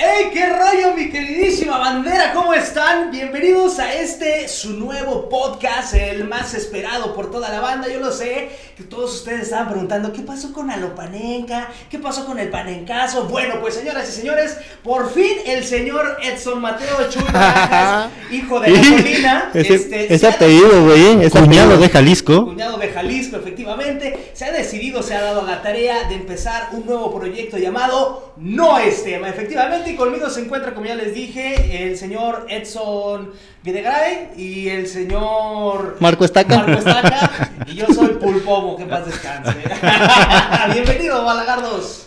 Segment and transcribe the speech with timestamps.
[0.00, 2.32] ¡Hey, qué rollo, mi queridísima bandera!
[2.32, 3.10] ¿Cómo están?
[3.10, 7.88] Bienvenidos a este, su nuevo podcast, el más esperado por toda la banda.
[7.88, 11.70] Yo lo sé, que todos ustedes estaban preguntando, ¿qué pasó con Alopanenca?
[11.90, 13.24] ¿Qué pasó con el panencaso?
[13.24, 18.70] Bueno, pues señoras y señores, por fin el señor Edson Mateo Chuy Barajas, hijo de
[18.70, 19.50] la colina.
[19.52, 21.24] Ese, este, ese apellido, güey.
[21.24, 22.44] Ese Cuñado de Jalisco.
[22.44, 26.86] cuñado de Jalisco, efectivamente, se ha decidido, se ha dado la tarea de empezar un
[26.86, 29.28] nuevo proyecto llamado No es tema.
[29.28, 33.30] Efectivamente, y conmigo se encuentra, como ya les dije, el señor Edson
[33.62, 36.56] Videgaray y el señor Marco Estaca.
[36.58, 39.56] Marco Estaca, y yo soy Pulpomo, que paz descanse.
[40.72, 42.06] Bienvenido, Balagardos.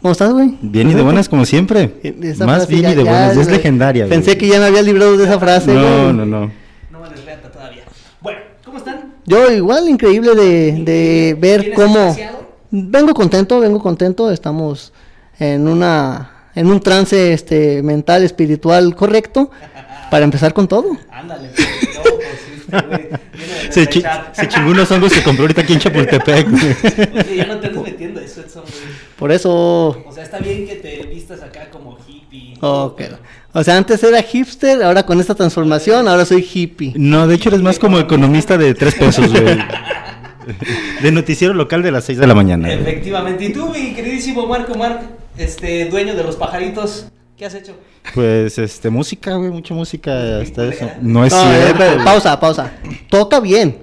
[0.00, 0.58] ¿Cómo estás, güey?
[0.60, 1.94] Bien y de buenas como siempre.
[2.02, 3.36] Esa Más bien ya- y de ya, buenas.
[3.36, 4.04] Es legendaria.
[4.06, 4.10] güey.
[4.18, 6.50] Pensé que ya me había librado de esa frase, No, no, no.
[6.90, 7.08] No me
[7.52, 7.84] todavía.
[8.20, 9.14] Bueno, ¿cómo están?
[9.26, 12.16] Yo igual, increíble de, de ver ¿Tienes cómo...
[12.74, 14.30] Vengo contento, vengo contento.
[14.32, 14.92] Estamos
[15.38, 16.31] en una...
[16.54, 19.50] En un trance este, mental, espiritual correcto
[20.10, 20.96] para empezar con todo.
[21.10, 22.62] Ándale, pues, no, pues sí,
[23.68, 26.46] este Se, chi- se chingó unos hongos que compró ahorita aquí en Chapultepec.
[26.52, 28.74] Oye, ya no te andes metiendo eso, Edson, güey.
[29.16, 30.04] Por eso...
[30.06, 32.54] O sea, está bien que te vistas acá como hippie.
[32.60, 33.02] Ok.
[33.54, 36.92] O sea, antes era hipster, ahora con esta transformación, ahora soy hippie.
[36.96, 39.58] No, de hecho eres más como economista de tres pesos, güey.
[41.02, 42.66] De noticiero local de las 6 de la mañana.
[42.66, 42.80] güey.
[42.80, 43.44] Efectivamente.
[43.44, 45.02] Y tú, mi queridísimo Marco Marc,
[45.36, 47.74] este dueño de los pajaritos, ¿qué has hecho?
[48.14, 50.38] Pues, este, música, güey, mucha música.
[50.40, 50.90] Hasta eso.
[51.00, 51.74] No es No, eh, cierto.
[51.78, 52.72] pero- pausa, pausa.
[53.08, 53.78] Toca bien.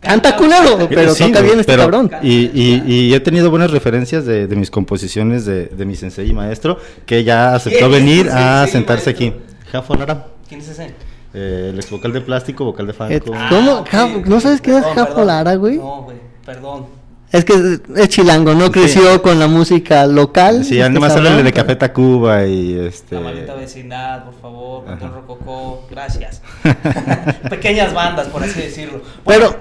[0.00, 2.10] Canta culero, pero Sí, toca güey, bien este pero- cabrón.
[2.22, 6.30] Y, y- y he tenido buenas referencias de, de mis composiciones de, de mi sensei
[6.30, 9.30] y maestro, que ya aceptó ¿Quién es tu venir a sensei y sentarse aquí.
[9.32, 9.56] maestro?
[9.72, 10.94] Jafo Lara, ¿Quién es ese?
[11.34, 13.32] eh, el ex vocal de plástico, vocal de Eh, Falco.
[13.50, 13.72] ¿Cómo?
[13.80, 14.26] ok, ok.
[14.26, 15.26] ¿no sabes quién es Perdón, Jafo perdón.
[15.26, 15.76] Lara, güey?
[15.78, 16.86] No, güey, perdón.
[17.30, 20.64] Es que es, chilango, no creció con la música local.
[20.64, 23.16] Sí, este además háblale de Café Tacuba y este.
[23.16, 26.40] La maldita vecindad, por favor, Rococó, gracias.
[27.50, 29.02] Pequeñas bandas, por así decirlo.
[29.26, 29.54] Pero,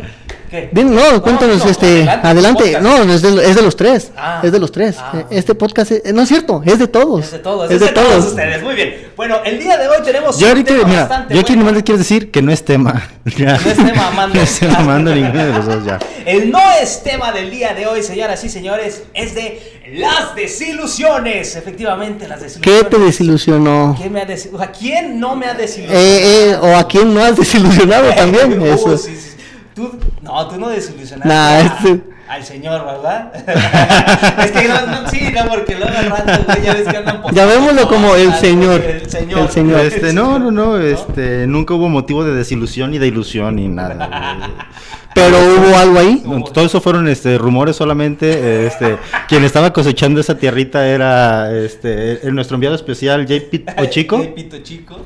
[0.50, 0.70] ¿qué?
[0.72, 2.64] bien, no, cuéntanos, no, este, adelante.
[2.64, 2.84] podcast.
[2.84, 4.12] No, es de, es de los tres.
[4.18, 4.96] Ah, es de los tres.
[5.00, 5.12] ah.
[5.16, 7.26] Eh, Este podcast, es- no es cierto, es de todos.
[7.26, 8.26] Es de todos, es, de, todos.
[8.28, 8.62] ustedes.
[8.64, 9.08] Muy bien.
[9.16, 11.62] Bueno, el día de hoy tenemos Yo un ahorita, tema mira, bastante yo aquí bueno.
[11.64, 13.10] nomás le quiero decir que no es tema.
[13.38, 14.36] No es tema, Amando.
[14.36, 16.00] No es tema, Amando ninguno de los dos ya.
[16.26, 21.56] El no es tema del día de hoy, señoras y señores, es de las desilusiones.
[21.56, 22.90] Efectivamente, las ¿Qué desilusiones.
[22.90, 23.96] te desilusionó?
[24.00, 26.06] ¿Quién me ha desi- o sea, ¿quién no me ha desilusionado?
[26.06, 28.60] Eh, eh, o a quién no has desilusionado también.
[28.62, 28.98] Uh, Eso.
[28.98, 29.37] sí, sí.
[29.78, 29.92] Tú,
[30.24, 31.30] no, tú no desilusionaste.
[31.30, 33.32] Nah, este- al señor, ¿verdad?
[34.44, 37.34] es que no, no, sí, no, porque luego rato, güey, ya ves que andan por-
[37.34, 38.82] Llamémoslo como el señor.
[38.82, 39.40] El señor.
[39.42, 39.80] El señor.
[39.82, 44.36] Este, no, no, no, este, nunca hubo motivo de desilusión ni de ilusión ni nada.
[44.38, 44.52] güey.
[45.16, 46.24] Pero hubo algo ahí.
[46.54, 48.30] Todo eso fueron este rumores solamente.
[48.34, 54.22] eh, Este, quien estaba cosechando esa tierrita era este el- nuestro enviado especial JP Ochico.
[54.36, 55.00] Pito chico.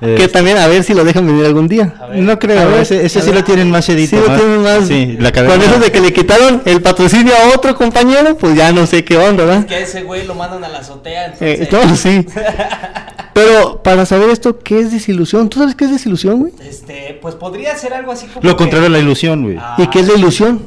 [0.00, 1.92] Que Este, también a ver si lo dejan venir algún día.
[2.14, 3.40] No A creo, ver, ese, ese a sí ver.
[3.40, 4.16] lo tienen más edito.
[4.16, 4.86] Sí, lo tienen más.
[4.88, 8.72] Sí, la Con eso de que le quitaron el patrocinio a otro compañero, pues ya
[8.72, 9.66] no sé qué onda, ¿verdad?
[9.66, 11.34] Que a ese güey lo mandan a la azotea.
[11.40, 12.26] Eh, Entonces, no, sí.
[13.34, 15.48] Pero para saber esto, ¿qué es desilusión?
[15.48, 16.52] ¿Tú sabes qué es desilusión, güey?
[16.60, 18.40] este, pues podría ser algo así como.
[18.48, 19.56] Lo que- contrario a la ilusión, güey.
[19.60, 19.74] Ah.
[19.78, 20.62] ¿Y qué es la ilusión?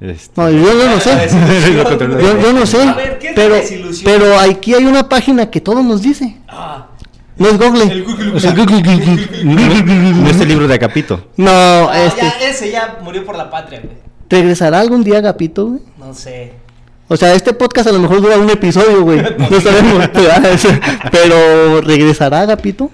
[0.00, 1.10] Este, No, yo, yo no sé.
[2.20, 2.82] Yo, yo no sé.
[2.82, 4.12] A ver, ¿qué es pero, la desilusión?
[4.12, 6.36] pero aquí hay una página que todo nos dice.
[6.48, 6.88] Ah,
[7.38, 7.84] No es Google.
[7.84, 8.32] el Google.
[8.36, 10.12] O sea, Google, Google, Google.
[10.14, 11.28] no es el libro de Agapito.
[11.36, 12.20] No, Ah, este.
[12.20, 13.96] ya, ese ya murió por la patria, güey.
[14.28, 15.80] ¿Regresará algún día Agapito, güey?
[15.98, 16.52] No sé.
[17.08, 19.20] O sea, este podcast a lo mejor dura un episodio, güey.
[19.50, 20.08] No sabemos.
[21.12, 22.90] Pero ¿regresará Agapito?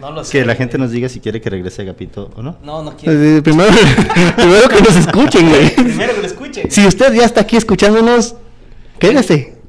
[0.00, 0.38] No lo sé.
[0.38, 2.56] Que la gente nos diga si quiere que regrese Agapito o no.
[2.64, 3.12] No, no quiero.
[3.12, 3.70] Eh, primero,
[4.36, 5.74] primero que nos escuchen, güey.
[5.74, 6.70] Primero que lo escuche.
[6.70, 8.34] Si usted ya está aquí escuchándonos,
[8.98, 9.59] quédese.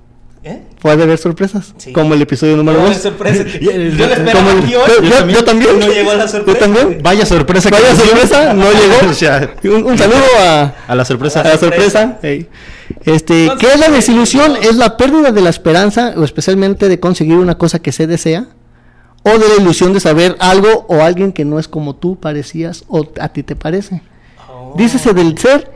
[0.81, 1.75] Puede haber sorpresas.
[1.77, 1.93] Sí.
[1.93, 2.95] Como el episodio número No, 2.
[2.95, 3.43] es sorpresa.
[3.61, 4.89] Yo Y el- le esperaba el- aquí hoy.
[4.89, 5.79] yo- yo- yo también.
[5.79, 6.59] No llegó la sorpresa.
[6.59, 6.99] Yo también.
[7.03, 8.03] Vaya sorpresa que Vaya dio.
[8.05, 8.65] sorpresa, no
[9.61, 9.77] llegó.
[9.77, 11.41] Un, un saludo a, a la sorpresa.
[11.41, 12.17] a la sorpresa.
[13.05, 14.55] Este, Entonces, ¿Qué es la desilusión?
[14.57, 18.47] Es la pérdida de la esperanza o especialmente de conseguir una cosa que se desea
[19.23, 22.85] o de la ilusión de saber algo o alguien que no es como tú parecías
[22.87, 24.01] o a ti te parece.
[24.49, 24.73] Oh.
[24.75, 25.71] Dícese del ser,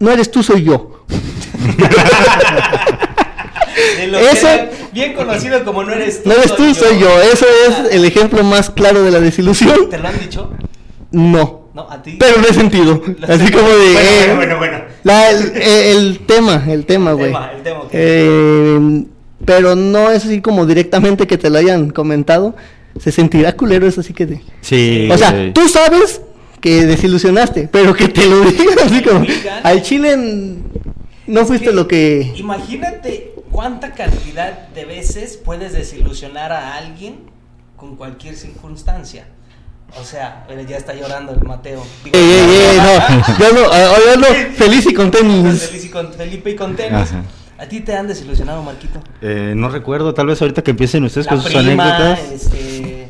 [0.00, 1.04] no eres tú, soy yo.
[4.08, 6.28] Lo Eso- que bien conocido como no eres tú.
[6.28, 7.08] No eres tú, soy yo.
[7.22, 9.88] Eso es el ejemplo más claro de la desilusión.
[9.90, 10.52] ¿Te lo han dicho?
[11.12, 11.60] No.
[11.74, 12.16] No, a ti.
[12.18, 13.00] Pero no he sentido.
[13.28, 13.92] Así como de...
[13.92, 14.78] Bueno, eh, bueno, bueno, bueno.
[15.04, 17.28] la- el, eh, el tema, el tema, El güey.
[17.32, 17.90] tema, el tema, ok.
[17.92, 19.04] Eh,
[19.44, 22.54] pero no es así como directamente que te lo hayan comentado.
[22.98, 24.26] Se sentirá culero eso así que...
[24.26, 25.08] te- Sí.
[25.10, 25.52] O sea, güey.
[25.52, 26.20] tú sabes
[26.60, 29.24] que desilusionaste, pero que te lo digan así como...
[29.62, 30.16] Al chile
[31.26, 32.32] no fuiste que- lo que...
[32.36, 37.30] Imagínate ¿cuánta cantidad de veces puedes desilusionar a alguien
[37.76, 39.26] con cualquier circunstancia?
[40.00, 41.82] O sea, ya está llorando el Mateo.
[42.04, 44.26] Digo, Ey, ey, ey, no, yo no, ah, yo no,
[44.56, 45.62] feliz y con tenis.
[45.68, 47.10] Feliz y con Felipe y con tenis.
[47.10, 47.24] Ajá.
[47.58, 49.02] ¿A ti te han desilusionado, Marquito?
[49.20, 52.32] Eh, no recuerdo, tal vez ahorita que empiecen ustedes La con sus prima, anécdotas.
[52.32, 53.08] este,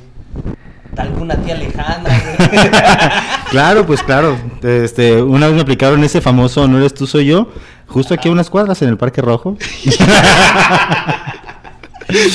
[0.97, 2.11] alguna tía lejana.
[3.51, 4.39] Claro, pues claro.
[4.63, 7.49] Este, una vez me aplicaron ese famoso no eres tú, soy yo,
[7.91, 9.57] justo aquí a unas cuadras en el Parque Rojo.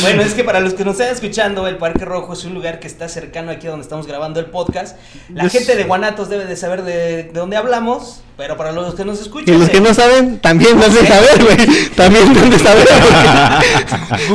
[0.01, 2.79] Bueno, es que para los que nos están escuchando, el Parque Rojo es un lugar
[2.79, 4.97] que está cercano aquí a donde estamos grabando el podcast.
[5.33, 5.75] La gente sé.
[5.75, 9.53] de Guanatos debe de saber de, de dónde hablamos, pero para los que nos escuchan...
[9.53, 11.89] Y los que eh, no saben, también no de saber, güey.
[11.95, 12.87] También no de saber.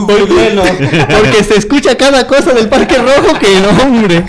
[0.06, 0.62] Porque, Googleenlo.
[0.62, 4.24] porque se escucha cada cosa del Parque Rojo que no, hombre.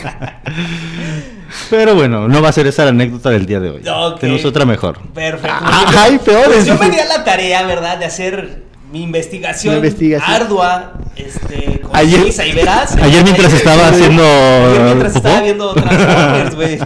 [1.72, 3.82] Pero bueno, no va a ser esa la anécdota del día de hoy.
[4.20, 5.00] Tenemos otra mejor.
[5.14, 5.48] Perfecto.
[5.64, 6.48] Ah, hay peores.
[6.48, 7.98] Pues yo me di a la tarea, ¿verdad?
[7.98, 9.82] De hacer mi investigación,
[10.22, 12.96] ardua, este, Ayer- concisa y veraz.
[12.98, 15.28] Ayer mientras estaba haciendo Ayer mientras popó.
[15.28, 16.78] estaba viendo Transformers, güey.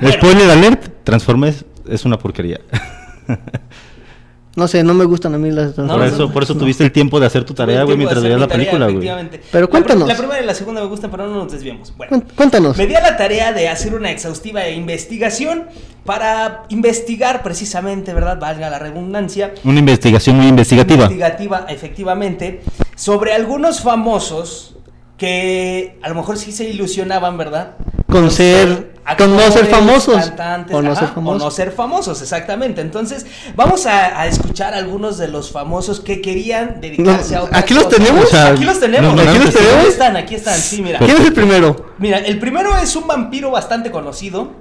[0.00, 0.12] Bueno.
[0.12, 2.60] Spoiler alert, Transformers es una porquería.
[4.56, 6.92] No sé, no me gustan a mí las No, por eso, por eso tuviste el
[6.92, 8.96] tiempo de hacer tu tarea, güey, mientras veías la tarea, película, güey.
[8.96, 9.40] efectivamente.
[9.50, 10.08] Pero La cuéntanos.
[10.08, 11.92] La, primera y la segunda me gustan, pero no nos desviemos.
[11.96, 12.76] Bueno, Cuéntanos.
[12.76, 15.64] me di a la tarea de hacer una exhaustiva investigación
[16.04, 18.38] para investigar precisamente, ¿verdad?
[18.38, 19.54] Valga la redundancia.
[19.64, 21.04] Una investigación muy investigativa.
[21.04, 22.60] Investigativa, efectivamente,
[22.94, 24.76] sobre algunos famosos
[25.16, 27.72] que a lo mejor sí se ilusionaban, ¿verdad?
[28.08, 30.16] Con ser- con no ser famosos.
[30.16, 31.42] cantantes, O no ajá, ser famosos.
[31.42, 32.80] O no ser famosos, exactamente.
[32.80, 37.62] Entonces, vamos a, a escuchar algunos de los famosos que querían dedicarse No, a otras
[37.62, 37.98] ¿aquí los cosas.
[37.98, 38.24] tenemos?
[38.24, 39.14] O sea, aquí los tenemos.
[39.14, 39.78] no, ¿aquí los tenemos?
[39.80, 40.98] Aquí están, aquí están, sí, mira.
[41.00, 41.92] ¿Quién es el primero?
[41.98, 44.52] Mira, el primero es un vampiro bastante conocido.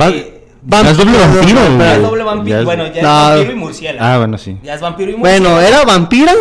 [0.00, 2.56] Va- que- ya es doble vampiro, Ya es doble vampiro.
[2.56, 3.08] Ya es- Bueno, ya No.
[3.08, 4.06] es vampiro y murciélago.
[4.06, 4.58] Ah, bueno, sí.
[4.62, 5.54] Ya es vampiro y murciélago.
[5.56, 6.32] Bueno, era vampira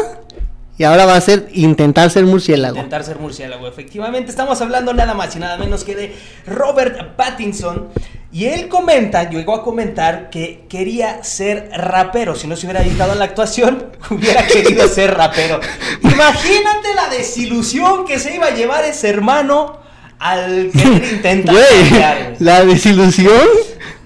[0.77, 2.77] y ahora va a ser intentar ser murciélago.
[2.77, 4.31] Intentar ser murciélago, efectivamente.
[4.31, 6.15] Estamos hablando nada más y nada menos que de
[6.47, 7.89] Robert Pattinson.
[8.31, 12.33] Y él comenta, llegó a comentar que quería ser rapero.
[12.35, 15.59] Si no se hubiera dedicado a la actuación, hubiera querido ser rapero.
[16.01, 19.77] Imagínate la desilusión que se iba a llevar ese hermano
[20.17, 22.35] al Güey, cambiar, güey.
[22.39, 23.47] la desilusión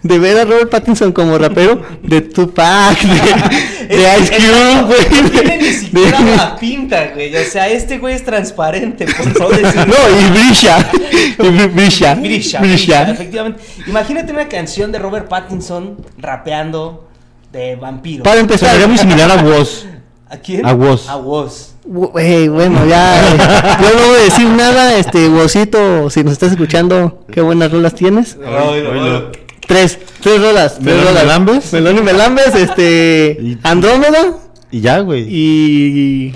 [0.03, 3.21] de ver a Robert Pattinson como rapero de Tupac, de,
[3.87, 5.21] de Ice Cube, güey.
[5.23, 7.35] No tiene ni siquiera de- la pinta, güey.
[7.35, 9.49] O sea, este güey es transparente, por no
[9.85, 10.89] No, y brilla.
[10.93, 12.15] Y br- brilla.
[12.15, 13.61] Brisha, Brisha, efectivamente.
[13.87, 17.07] Imagínate una canción de Robert Pattinson rapeando
[17.51, 18.23] de vampiro.
[18.23, 19.85] Para empezar, Sería muy similar a Woz.
[20.29, 20.65] ¿A quién?
[20.65, 21.07] A Woz.
[21.07, 21.73] A Woz.
[21.85, 23.17] Güey, bueno, ya.
[23.29, 23.37] eh,
[23.81, 27.95] Yo no voy a decir nada, este, Wosito, si nos estás escuchando, qué buenas rolas
[27.95, 28.35] tienes.
[28.35, 29.31] Oilo, oilo.
[29.67, 30.73] Tres, tres rolas.
[30.75, 31.23] Tres Melón y rolas.
[31.23, 31.73] Melambes.
[31.73, 33.37] Melón y Melambes, este.
[33.41, 34.37] Y- Andrómeda
[34.71, 35.25] Y ya, güey.
[35.29, 36.33] y.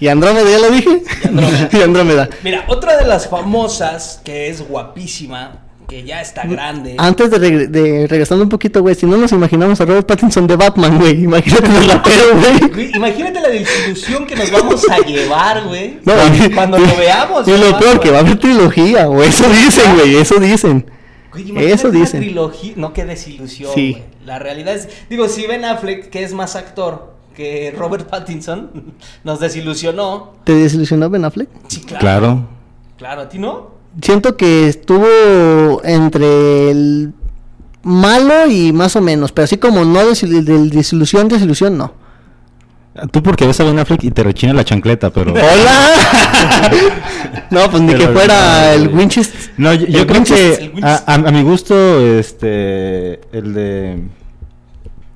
[0.00, 1.02] Y Andrómeda, ya lo dije.
[1.22, 1.68] Y Andrómeda.
[1.72, 2.28] Y Andrómeda.
[2.42, 6.96] Mira, otra de las famosas que es guapísima, que ya está grande.
[6.98, 10.56] Antes de, de regresando un poquito, güey, si no nos imaginamos a Robert Pattinson de
[10.56, 12.70] Batman, güey, imagínate el rapero, güey.
[12.72, 15.98] Güey, Imagínate la desilusión que nos vamos a llevar, güey.
[16.04, 16.12] No,
[16.54, 17.48] cuando, y- lo veamos.
[17.48, 20.86] Y lo peor, que va a haber trilogía, güey, eso dicen, güey, eso dicen.
[21.34, 22.20] Güey, Eso dicen.
[22.20, 23.70] trilogía, no qué desilusión.
[23.74, 23.92] Sí.
[23.92, 24.04] güey.
[24.24, 28.94] La realidad es, digo, si Ben Affleck, que es más actor que Robert Pattinson,
[29.24, 30.34] nos desilusionó.
[30.44, 31.48] ¿Te desilusionó Ben Affleck?
[31.68, 32.00] Sí, claro.
[32.00, 32.48] Claro.
[32.96, 33.70] Claro, a ti no.
[34.00, 37.12] Siento que estuvo entre el
[37.82, 41.92] malo y más o menos, pero así como no desil- del desilusión, desilusión, no.
[43.10, 45.32] Tú porque ves a Ben Affleck y te rechina la chancleta, pero...
[45.34, 45.88] ¡Hola!
[47.50, 48.88] no, pues ni Pero que fuera no, el.
[48.88, 49.50] Winchester.
[49.56, 54.04] No, yo, creo Winchester, que a, a- a mi gusto, este, el de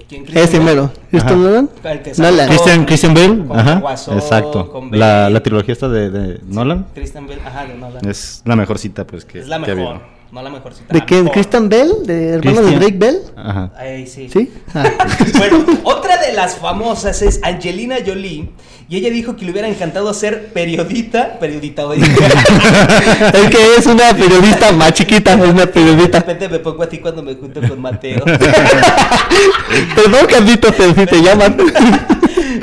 [0.08, 0.90] ¿Quién crees Ese mero.
[1.10, 1.42] ¿Christopher Ajá.
[1.50, 1.70] Nolan?
[2.16, 2.48] Nolan.
[2.48, 4.72] Christian, Christian Bale, con ajá, Guasón, exacto.
[4.72, 5.34] con La, Bale.
[5.34, 8.08] la trilogía esta de, de Nolan Christian Bale, ajá, de Nolan.
[8.08, 10.00] Es, es la mejor cita, pues, que, la que ha mejor.
[10.30, 10.92] No la mejor cita.
[10.92, 11.24] ¿De quién?
[11.24, 11.34] mejor.
[11.34, 11.92] ¿Christian Bell?
[12.04, 12.76] ¿De hermano de.
[12.76, 13.18] Drake Bell?
[13.36, 13.72] Ajá.
[13.76, 14.28] Ay, sí.
[14.32, 14.50] ¿Sí?
[14.74, 14.84] Ah.
[15.38, 18.50] Bueno, otra de las famosas es Angelina Jolie.
[18.90, 21.38] Y ella dijo que le hubiera encantado ser periodista.
[21.38, 22.00] Periodista, güey.
[22.02, 26.18] es que es una periodista más chiquita, es una De periodista.
[26.20, 28.24] repente me pongo así cuando me junto con Mateo.
[29.94, 31.56] Perdón, Carlitos, pero si te llaman.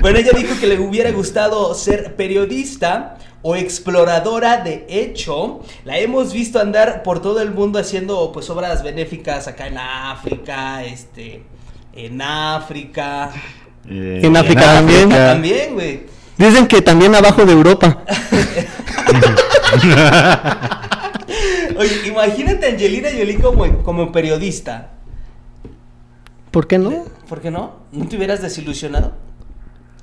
[0.02, 3.18] bueno, ella dijo que le hubiera gustado ser periodista
[3.48, 5.60] o exploradora de hecho.
[5.84, 10.84] La hemos visto andar por todo el mundo haciendo pues obras benéficas acá en África,
[10.84, 11.44] este,
[11.94, 13.32] en África.
[13.88, 15.10] Eh, En África también.
[15.10, 16.08] También, güey.
[16.40, 18.04] Dicen que también abajo de Europa.
[21.78, 24.90] Oye, imagínate a Angelina Jolie como, como periodista.
[26.50, 27.06] ¿Por qué no?
[27.30, 27.74] ¿Por qué no?
[27.92, 29.14] ¿No te hubieras desilusionado?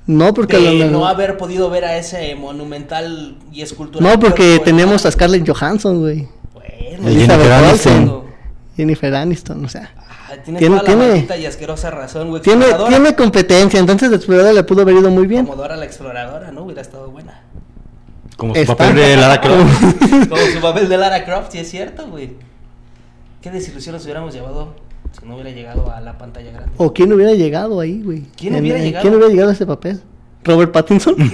[0.05, 4.09] No, porque de a lo mejor- no haber podido ver a ese monumental y escultural.
[4.11, 6.27] No, porque cuerpo tenemos a Scarlett Johansson, güey.
[6.53, 8.23] Bueno, Y Elizabeth Jennifer Aniston.
[8.75, 9.91] Jennifer Aniston, o sea.
[9.97, 12.41] Ah, tienes Tiene- toda la tiene- y asquerosa razón, güey.
[12.41, 15.45] Tiene, tiene competencia, entonces la exploradora le pudo haber ido muy bien.
[15.45, 16.63] Como Dora la exploradora, ¿no?
[16.63, 17.41] Hubiera estado buena.
[18.35, 19.81] Como su Está- papel de Lara Croft.
[20.29, 22.31] Como su papel de Lara Croft, sí es cierto, güey.
[23.41, 24.73] ¿Qué desilusión nos hubiéramos llevado
[25.19, 26.71] si no hubiera llegado a la pantalla grande?
[26.77, 28.23] O quién hubiera llegado ahí, güey.
[28.35, 29.01] ¿Quién En- hubiera en- llegado?
[29.01, 30.01] ¿Quién hubiera llegado a ese papel?
[30.43, 31.15] ¿Robert Pattinson?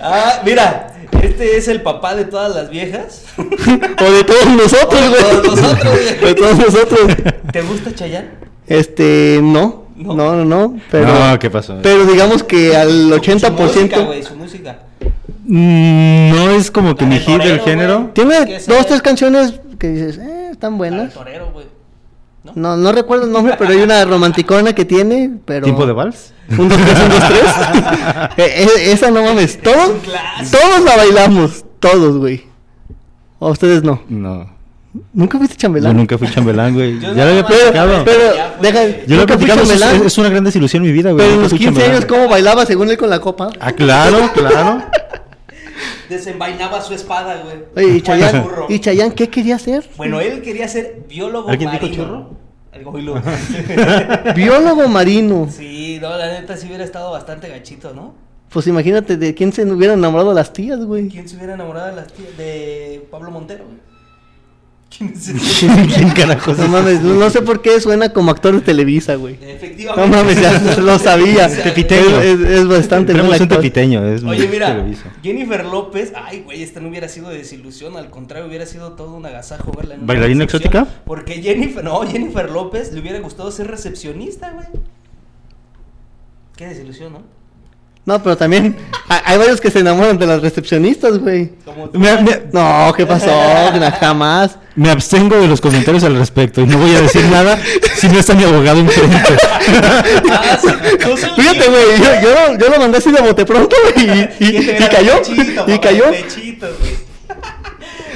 [0.00, 3.24] Ah, mira, este es el papá de todas las viejas.
[3.36, 5.20] o de todos nosotros, O de güey.
[5.22, 6.24] todos nosotros, güey.
[6.24, 7.16] De todos nosotros.
[7.52, 8.28] ¿Te gusta Chayanne?
[8.66, 9.84] Este, no.
[9.96, 10.14] No.
[10.14, 10.80] No, no, no.
[10.90, 11.78] Pero, No, ¿qué pasó?
[11.82, 14.06] Pero digamos que al Su música, 80%.
[14.06, 14.78] güey, su música.
[15.52, 18.10] Mm, no es como que mi hit del género.
[18.14, 21.12] Tiene dos, tres canciones que dices, eh, están buenas.
[21.12, 21.66] torero, güey.
[22.44, 22.52] ¿No?
[22.54, 25.64] No, no recuerdo el nombre, pero hay una romanticona que tiene, pero...
[25.64, 26.32] ¿Tiempo de vals?
[26.56, 27.42] Un, dos, tres, un, dos, tres.
[28.36, 29.90] Eh, eh, esa no mames, todos,
[30.50, 32.44] todos la bailamos, todos, güey.
[33.40, 34.02] O ustedes no.
[34.08, 34.48] No.
[35.12, 35.96] ¿Nunca fuiste Yo chambelán?
[35.96, 36.98] nunca fui chambelán, güey.
[37.00, 38.04] Yo Ya lo había platicado.
[38.04, 40.44] Pero, fue- deja, Yo lo he nunca fui platicado, es, chambelán, es- es una gran
[40.44, 41.24] desilusión en mi vida, güey.
[41.24, 41.96] pero en los fui 15 chambelán.
[41.96, 43.50] años, ¿cómo bailaba según él con la copa?
[43.60, 44.82] Ah, claro, claro.
[46.10, 47.86] Desenvainaba su espada, güey.
[47.86, 48.66] Oye, ¿y churro.
[48.68, 49.88] ¿y Chayanne qué quería hacer?
[49.96, 52.04] Bueno, él quería ser biólogo ¿Alguien dijo marino.
[52.04, 52.30] churro?
[52.72, 53.14] El goilo.
[54.36, 55.48] Biólogo marino.
[55.50, 58.14] sí, no, la neta sí hubiera estado bastante gachito, ¿no?
[58.48, 61.08] Pues imagínate de quién se hubieran enamorado las tías, güey.
[61.08, 63.78] ¿Quién se hubiera enamorado de, las tías- de Pablo Montero, güey?
[64.96, 65.32] ¿Quién es
[65.94, 66.58] ¿Quién carajos?
[66.58, 69.38] No mames, no no sé por qué suena como actor de Televisa, güey.
[69.40, 70.08] Efectivamente.
[70.10, 71.48] No mames, ya lo sabía.
[71.48, 72.20] Tepiteño.
[72.20, 73.58] Es, es- es bastante buen Tenemos un actor.
[73.58, 75.04] tepiteño, es Oye, mira, Televisa.
[75.22, 79.24] Jennifer López, ay, güey, esta no hubiera sido desilusión, al contrario, hubiera sido todo un
[79.24, 80.86] agasajo verla en ¿Bailarina exótica?
[81.06, 84.66] Porque Jennifer, no, Jennifer López le hubiera gustado ser recepcionista, güey.
[86.56, 87.22] Qué desilusión, ¿no?
[88.06, 88.76] No, pero también
[89.08, 91.50] ha- hay varios que se enamoran de las recepcionistas, güey.
[92.52, 93.30] No, ¿qué pasó?
[94.00, 94.56] Jamás.
[94.74, 97.58] me abstengo de los comentarios al respecto y no voy a decir nada
[97.96, 99.18] si no está mi abogado enfrente.
[101.36, 104.44] Fíjate, güey, yo, yo, yo lo mandé así de bote pronto y, y, ¿Quién te
[104.44, 105.12] y hubiera cayó.
[105.22, 106.04] pechito, y cayó.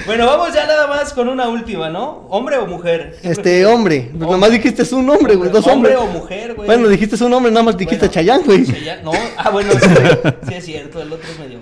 [0.07, 2.27] Bueno, vamos ya nada más con una última, ¿no?
[2.29, 3.17] ¿Hombre o mujer?
[3.23, 3.67] ¿Qué Este prefieres?
[3.67, 6.17] hombre, pues nomás dijiste es un hombre, güey, dos Hombre hombres.
[6.17, 6.67] o mujer, güey.
[6.67, 8.67] Bueno, dijiste es un hombre, nada más dijiste Bueno, Chayanne, güey.
[9.03, 9.79] No, ah, bueno, sí,
[10.49, 11.59] sí es cierto, el otro es medio.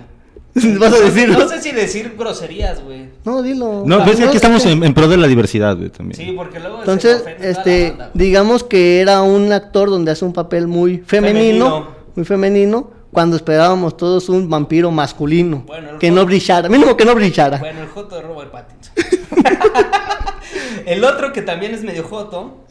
[0.79, 1.47] Vas a decir, No ¿no?
[1.49, 3.05] sé si decir groserías, güey.
[3.25, 3.83] No, dilo.
[3.85, 6.15] No, ves que aquí estamos en, en pro de la diversidad, güey, también.
[6.15, 6.79] Sí, porque luego.
[6.79, 11.87] Entonces, este, banda, digamos que era un actor donde hace un papel muy femenino, Femenino.
[12.15, 17.05] muy femenino, cuando esperábamos todos un vampiro masculino, Bueno, que Joto- no brillara, mínimo que
[17.05, 17.57] no brillara.
[17.59, 18.93] Bueno, el Joto de Robert Pattinson.
[20.85, 22.65] el otro que también es medio Joto.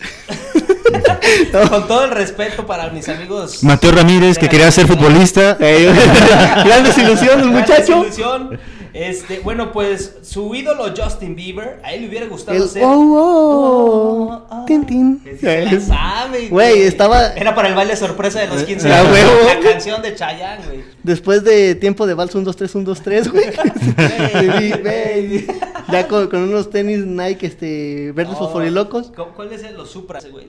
[1.70, 3.62] Con todo el respeto para mis amigos.
[3.64, 5.56] Mateo Ramírez, que quería ser futbolista.
[5.60, 5.90] Eh,
[6.64, 8.02] Gran desilusión, el Gran muchacho.
[8.04, 8.58] desilusión.
[8.94, 12.82] Este, bueno, pues su ídolo Justin Bieber, a él le hubiera gustado El ser.
[12.84, 14.64] oh, Oh, oh, oh.
[14.66, 15.22] tin, tin.
[15.24, 19.00] Ese se la sabe, Güey, estaba- Era para el baile sorpresa de los 15 Ah,
[19.00, 19.16] años.
[19.46, 20.84] La canción de Chayanne, güey.
[21.02, 23.44] Después de tiempo de vals 1, 2, 3, 1, 2, 3, güey.
[25.90, 29.10] Ya con, con unos tenis Nike este, verdes Oh, fosforilocos.
[29.10, 30.46] ¿cu- ¿Cuál es el los Supra, güey?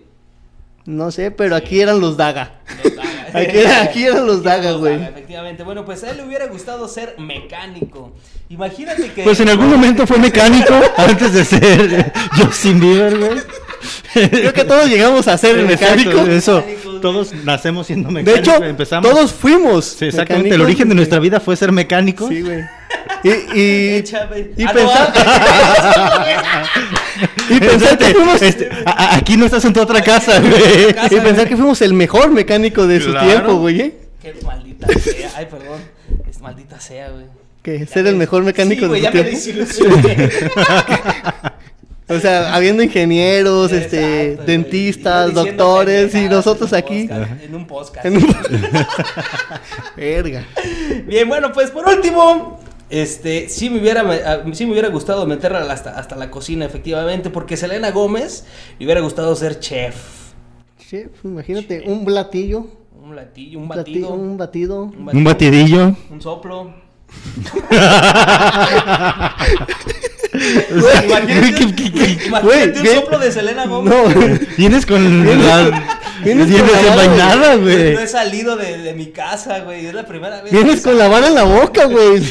[0.85, 2.59] No sé, pero aquí eran los Daga.
[2.83, 3.09] Los Daga.
[3.33, 5.01] Aquí, aquí eran los Aquí Daga, güey.
[5.01, 5.63] Efectivamente.
[5.63, 8.11] Bueno, pues a él le hubiera gustado ser mecánico.
[8.49, 9.23] Imagínate que.
[9.23, 13.41] Pues en algún momento fue mecánico antes de ser Justin Bieber, güey.
[14.29, 16.27] Creo que todos llegamos a ser mecánicos.
[16.27, 16.63] Eso,
[17.01, 18.53] todos nacemos siendo De mecánicos.
[18.55, 19.09] hecho, empezamos.
[19.09, 19.85] todos fuimos.
[19.85, 20.53] Sí, exactamente.
[20.53, 22.29] El origen de nuestra vida fue ser mecánicos.
[22.29, 22.61] Sí, güey.
[23.23, 24.03] Y, y,
[24.57, 26.65] y Ah, pensar, ah,
[27.49, 30.93] y pensar que fuimos, Este, a- aquí no estás en tu otra casa, güey.
[30.93, 33.27] Casa, y pensar que fuimos el mejor mecánico de su Claro.
[33.27, 33.81] tiempo, güey.
[33.81, 33.93] ¿eh?
[34.21, 35.31] Qué maldita sea.
[35.35, 35.79] Ay, perdón.
[36.29, 37.25] Es maldita sea, güey.
[37.61, 39.37] Que Ya ser me- el mejor mecánico sí, güey, de ya su me tiempo.
[39.39, 40.29] desilusioné.
[42.09, 44.45] O sea, habiendo ingenieros, este, güey.
[44.45, 47.07] dentistas, diciendo doctores y nosotros en un aquí.
[47.07, 48.05] podcast, En un podcast.
[48.05, 48.35] En un-
[49.95, 50.43] Verga.
[51.07, 52.59] Bien, bueno, pues por último,
[53.01, 57.29] este, sí me hubiera, ah, sí me hubiera gustado meterla hasta, hasta la cocina, efectivamente,
[57.29, 58.45] porque Selena Gómez
[58.79, 59.95] le hubiera gustado ser chef.
[60.89, 62.67] Chef, imagínate, un platillo,
[63.03, 64.83] Un latillo, un batido, un batido.
[64.83, 65.95] un Un batidillo.
[66.09, 66.73] un soplo.
[70.31, 73.93] ¿Qué- Imagínate, qué- qué- qué- imagínate Güey, un soplo de Selena Gómez.
[73.93, 75.03] No, Vienes con
[75.45, 75.85] la.
[76.23, 77.93] vienes Vienes con la mano, desenvainada, No güey.
[77.95, 79.85] he salido de, de mi casa, güey.
[79.85, 80.51] Es la primera vez.
[80.51, 82.23] vienes con la vara en la boca, güey.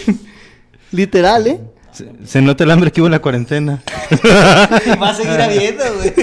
[0.93, 1.61] Literal, ¿eh?
[1.93, 3.83] Se, se nota el hambre que hubo en la cuarentena.
[4.87, 6.15] Y va a seguir habiendo, güey.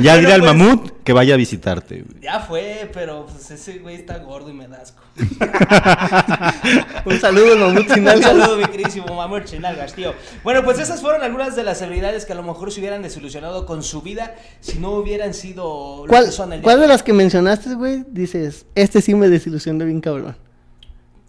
[0.00, 2.02] Ya Bueno, dile al pues, mamut que vaya a visitarte.
[2.02, 2.22] güey.
[2.22, 5.02] Ya fue, pero pues ese güey está gordo y me da asco.
[7.04, 8.30] Un saludo, mamut sin Un algas.
[8.30, 10.14] saludo, mi queridísimo Mamut Chinalgas, tío.
[10.42, 13.66] Bueno, pues esas fueron algunas de las celebridades que a lo mejor se hubieran desilusionado
[13.66, 16.86] con su vida si no hubieran sido lo ¿Cuál, que son el día ¿Cuál de
[16.88, 18.04] las que mencionaste, güey?
[18.08, 20.36] Dices, este sí me desilusionó bien cabrón.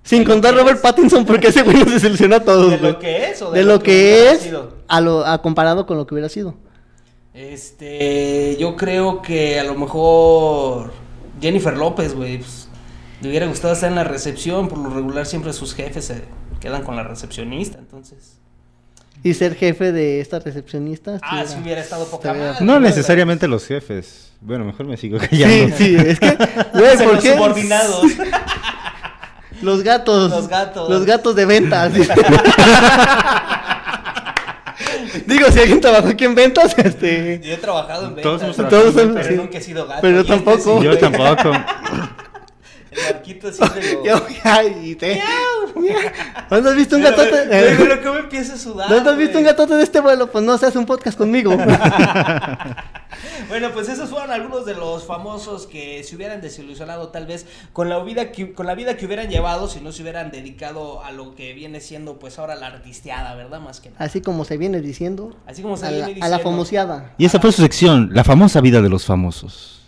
[0.04, 0.82] Sin ¿De contar que Robert es?
[0.82, 3.80] Pattinson, porque ese güey nos desilusiona a todos, ¿De lo que es o De lo
[3.80, 4.78] que hubiera es sido?
[4.88, 6.56] a lo a comparado con lo que hubiera sido.
[7.34, 10.92] Este, yo creo que a lo mejor
[11.40, 12.68] Jennifer López, güey, pues,
[13.22, 14.68] le hubiera gustado estar en la recepción.
[14.68, 16.24] Por lo regular siempre sus jefes se
[16.60, 18.38] quedan con la recepcionista, entonces.
[19.24, 21.20] Y ser jefe de esta recepcionista.
[21.22, 22.66] Ah, si hubiera estado poca madre.
[22.66, 24.32] No necesariamente los jefes.
[24.42, 25.76] Bueno, mejor me sigo callando.
[25.78, 26.36] Sí, sí, es que,
[26.74, 27.34] güey, ¿por los qué?
[27.34, 28.02] subordinados.
[29.62, 30.30] Los gatos.
[30.32, 30.90] Los gatos.
[30.90, 31.92] Los gatos de ventas.
[35.26, 37.40] Digo, si alguien trabajó aquí en ventas, este.
[37.44, 38.24] Yo he trabajado en ventas.
[38.24, 39.36] Todos hemos Todos trabajado en son- pero sí.
[39.36, 40.00] nunca he sido gato.
[40.02, 40.80] Pero y este tampoco.
[40.80, 41.52] sí, Yo tampoco.
[42.92, 44.26] El barquito sí de lo- Yo,
[44.84, 45.22] y te-
[46.50, 47.48] ¿Dónde has visto un Pero, gatote?
[47.48, 48.90] güey, pero ¿cómo empieza a sudar?
[48.90, 50.28] ¿Dónde has visto un gatote de este vuelo?
[50.30, 51.56] Pues no, se hace un podcast conmigo.
[53.50, 57.90] Bueno, pues esos fueron algunos de los famosos que se hubieran desilusionado tal vez con
[57.90, 61.12] la vida que, con la vida que hubieran llevado si no se hubieran dedicado a
[61.12, 63.60] lo que viene siendo pues ahora la artisteada, ¿verdad?
[63.60, 64.06] Más que nada.
[64.06, 65.36] Así como se viene diciendo.
[65.46, 66.26] Así como se a, viene la, diciendo.
[66.26, 67.14] a la famoseada.
[67.18, 69.81] Y esa fue su sección, la famosa vida de los famosos.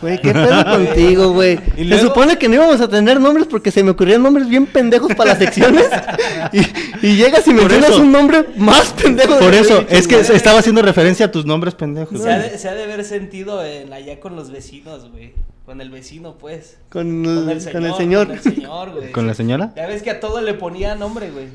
[0.00, 1.58] Güey, ¿qué pedo contigo, güey?
[1.76, 4.66] Se luego- supone que no íbamos a tener nombres porque se me ocurrían nombres bien
[4.66, 5.86] pendejos para las secciones.
[6.52, 8.00] y, y llegas y Por mencionas eso.
[8.02, 9.34] un nombre más pendejo.
[9.34, 10.36] de Por eso, dicho, es que güey.
[10.36, 12.20] estaba haciendo referencia a tus nombres pendejos.
[12.20, 15.32] Se ha, de, se ha de haber sentido en allá con los vecinos, güey.
[15.64, 16.76] Con el vecino, pues.
[16.90, 17.72] Con, Con el, el señor.
[17.72, 18.26] con el señor.
[18.26, 19.12] Con el señor, güey.
[19.12, 19.72] ¿Con la señora?
[19.76, 21.46] Ya ves que a todo le ponía nombre, güey.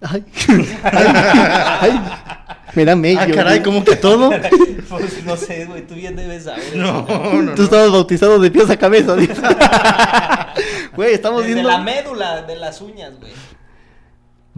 [0.00, 0.24] Ay,
[0.84, 1.06] ay,
[1.80, 2.00] ay.
[2.78, 3.18] Me da mello.
[3.20, 3.62] Ah, caray, güey.
[3.64, 4.30] ¿cómo que todo?
[4.88, 6.76] Pues no sé, güey, tú bien debes saber.
[6.76, 7.04] No,
[7.42, 9.16] no, Tú estabas bautizado de pies a cabeza.
[10.96, 11.70] Güey, estamos Desde viendo.
[11.70, 13.32] la médula de las uñas, güey.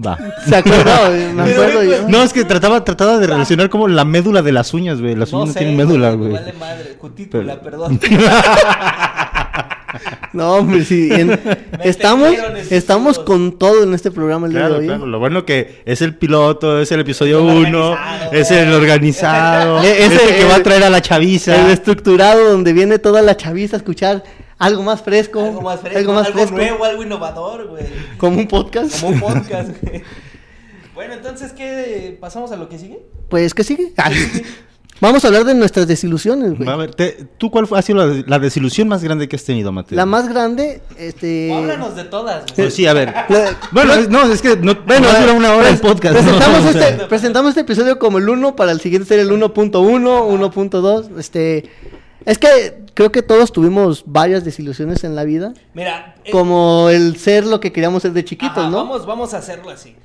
[0.06, 0.16] Va.
[0.46, 1.08] ¿Se acuerda?
[1.08, 1.32] güey?
[1.32, 2.08] Me acuerdo yo.
[2.08, 5.14] No, es que trataba, trataba de relacionar como la médula de las uñas, güey.
[5.16, 6.42] Las uñas no, sé, tienen médula, güey, güey.
[6.42, 8.00] Vale madre, cutícula, Pero- perdón.
[10.32, 11.08] No, hombre, sí.
[11.12, 11.38] en-
[11.84, 12.34] estamos
[12.70, 14.86] estamos con todo en este programa el día Claro, de hoy.
[14.86, 15.06] claro.
[15.06, 18.32] Lo bueno que es el piloto, es el episodio El 1, organizado.
[18.32, 21.64] es el organizado, es el que va a traer a la chaviza.
[21.66, 24.22] El estructurado donde viene toda la chaviza a escuchar
[24.58, 25.40] algo más fresco.
[25.44, 27.84] algo más fresco, algo algo, más fresco, nuevo, algo innovador, güey.
[28.18, 29.00] Como un podcast.
[29.00, 30.02] Como un podcast, güey.
[30.94, 32.18] Bueno, entonces, ¿qué?
[32.20, 33.00] ¿Pasamos a lo que sigue?
[33.30, 33.92] Pues, ¿qué sigue?
[35.00, 36.68] Vamos a hablar de nuestras desilusiones, güey.
[36.68, 39.44] A ver, te- ¿tú cuál fue- ha sido la, la desilusión más grande que has
[39.44, 39.96] tenido, Mateo?
[39.96, 41.52] La más grande, este...
[41.54, 42.54] Háblanos de todas, güey.
[42.56, 43.08] Pues sí, a ver.
[43.30, 46.16] La- Bueno, es- no, es que no, Bueno, no dura una hora el pres- podcast.
[46.16, 46.68] Presentamos, ¿no?
[46.70, 49.72] O sea, este, presentamos este episodio como el 1 para el siguiente ser el 1.1,
[49.72, 51.18] 1.2.
[51.18, 51.70] Este,
[52.26, 55.54] es que creo que todos tuvimos varias desilusiones en la vida.
[55.72, 58.76] Mira, eh, Como el ser lo que queríamos ser de chiquitos, ajá, ¿no?
[58.76, 59.96] Vamos, vamos a hacerlo así.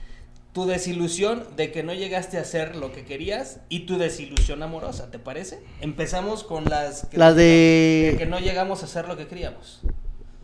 [0.56, 5.12] Tu desilusión de que no llegaste a hacer lo que querías y tu desilusión amorosa,
[5.12, 5.60] ¿te parece?
[5.82, 8.15] Empezamos con las que, Las de de...
[8.18, 9.82] que no llegamos a hacer lo que queríamos.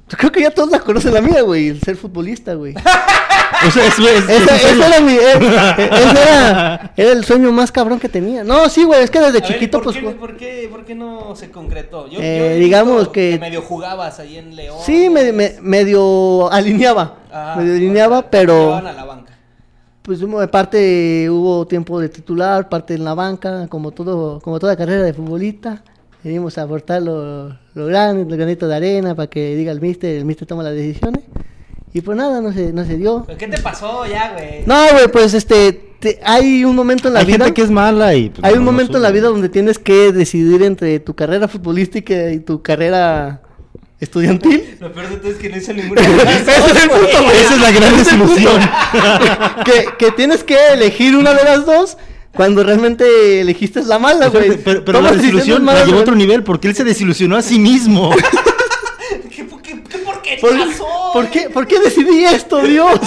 [0.10, 1.69] Creo que ya todos la conocen la mía, güey.
[1.69, 2.74] El ser futbolista, güey.
[3.67, 5.13] o sea, es- es- Ese, es- ese era mi...
[5.15, 8.43] ese era, era el sueño más cabrón que tenía.
[8.43, 9.02] No, sí, güey.
[9.06, 9.95] Es que desde A ver, chiquito, ¿por pues...
[9.95, 12.10] qué, por, qué, por qué no se concretó?
[12.10, 14.78] Yo, Eh, yo digamos que- medio jugabas ahí en León.
[14.86, 17.19] Sí, me- me- medio alineaba.
[17.32, 18.54] Ajá, medio alineaba, pero...
[18.56, 19.31] llevaban a la banca.
[20.03, 24.75] Pues hubo- parte hubo tiempo de titular, parte en la banca, como todo, como toda
[24.75, 25.83] carrera de futbolista.
[26.23, 30.15] Venimos a aportar lo, lo grande, el granito de arena para que diga el mister,
[30.15, 31.23] el mister toma las decisiones.
[31.93, 33.23] Y pues nada, no se, no se dio.
[33.27, 34.63] ¿Pero ¿Qué te pasó ya, güey?
[34.65, 37.69] No, güey, pues este, te- hay un momento en la Hay vida, gente que es
[37.71, 38.29] mala y...
[38.29, 41.15] pues, hay un no, no momento en la vida donde tienes que decidir entre tu
[41.15, 43.41] carrera futbolística y tu carrera
[44.01, 44.75] estudiantil.
[44.79, 46.01] Lo peor de todo es que no hice ninguna.
[46.01, 47.01] de las Ese es el güey.
[47.01, 47.37] punto, güey.
[47.37, 48.61] Esa es la gran desilusión.
[49.65, 51.97] que, que tienes que elegir una de las dos
[52.33, 54.49] cuando realmente elegiste la mala, güey.
[54.49, 57.41] Pero, pero- pero la desilusión la llevó a otro nivel porque él se desilusionó a
[57.41, 58.13] sí mismo.
[59.29, 60.85] ¿Qué, qué, qué porquería ¿Por, soy?
[61.13, 62.99] por qué, ¿Por qué decidí esto, Dios?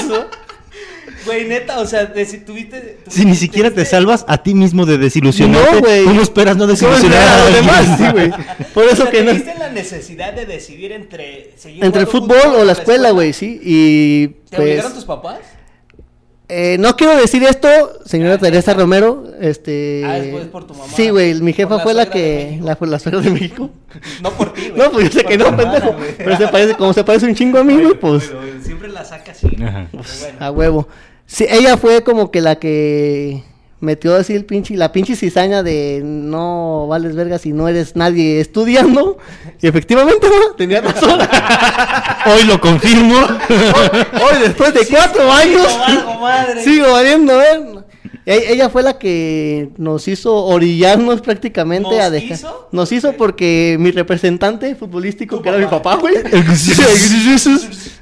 [1.25, 2.99] Güey, neta, o sea, de si tuviste.
[3.09, 6.05] si ni siquiera te salvas a ti mismo de desilusionarte, No, güey.
[6.05, 7.99] ¿cómo esperas no ¿Cómo desilusionar a los demás?
[7.99, 8.31] Sí, güey.
[8.75, 9.33] Por O eso sea, que no.
[9.33, 13.61] viste la necesidad de decidir entre seguir Entre el fútbol o la escuela, güey, sí.
[13.63, 14.61] Y ¿Te pues.
[14.61, 15.39] obligaron tus papás?
[16.47, 17.69] eh, no quiero decir esto,
[18.05, 19.25] señora Teresa Romero.
[19.41, 20.03] Este.
[20.05, 20.93] Ah, después por tu mamá.
[20.95, 21.35] Sí, güey.
[21.41, 22.59] Mi jefa fue la que.
[22.63, 23.71] La, fue la suegra de México.
[24.23, 24.77] No por ti, güey.
[24.83, 25.97] No, pues yo sé Por que no, hermana, pendejo.
[26.19, 28.25] Pero se parece, como se parece un chingo a mí, güey, pues.
[28.27, 29.47] Pero, siempre la saca así.
[29.65, 29.87] Ajá.
[29.93, 30.37] Pero bueno.
[30.41, 30.89] A huevo.
[31.27, 33.43] Sí, ella fue como que la que
[33.81, 38.41] metió así el pinche, la pinche cizaña de no vales verga si no eres nadie
[38.41, 39.19] estudiando.
[39.61, 40.55] Y efectivamente, ¿no?
[40.57, 41.19] Tenía razón.
[42.27, 43.17] Hoy lo confirmo.
[43.17, 46.63] Hoy, después de cuatro años, valgo madre.
[46.63, 47.65] sigo valiendo, ¿eh?
[48.27, 52.33] Ella fue la que nos hizo orillarnos prácticamente ¿Nos a dejar.
[52.39, 52.69] hizo?
[52.73, 55.97] Nos hizo porque mi representante futbolístico, que era mi papá.
[55.97, 56.15] güey.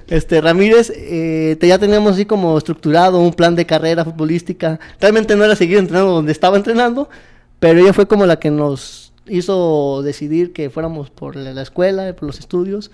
[0.09, 4.79] Este, Ramírez, eh, te- ya teníamos así como estructurado un plan de carrera futbolística.
[5.01, 7.09] Realmente no era seguir entrenando donde estaba entrenando,
[7.59, 12.25] pero ella fue como la que nos hizo decidir que fuéramos por la escuela, por
[12.27, 12.91] los estudios.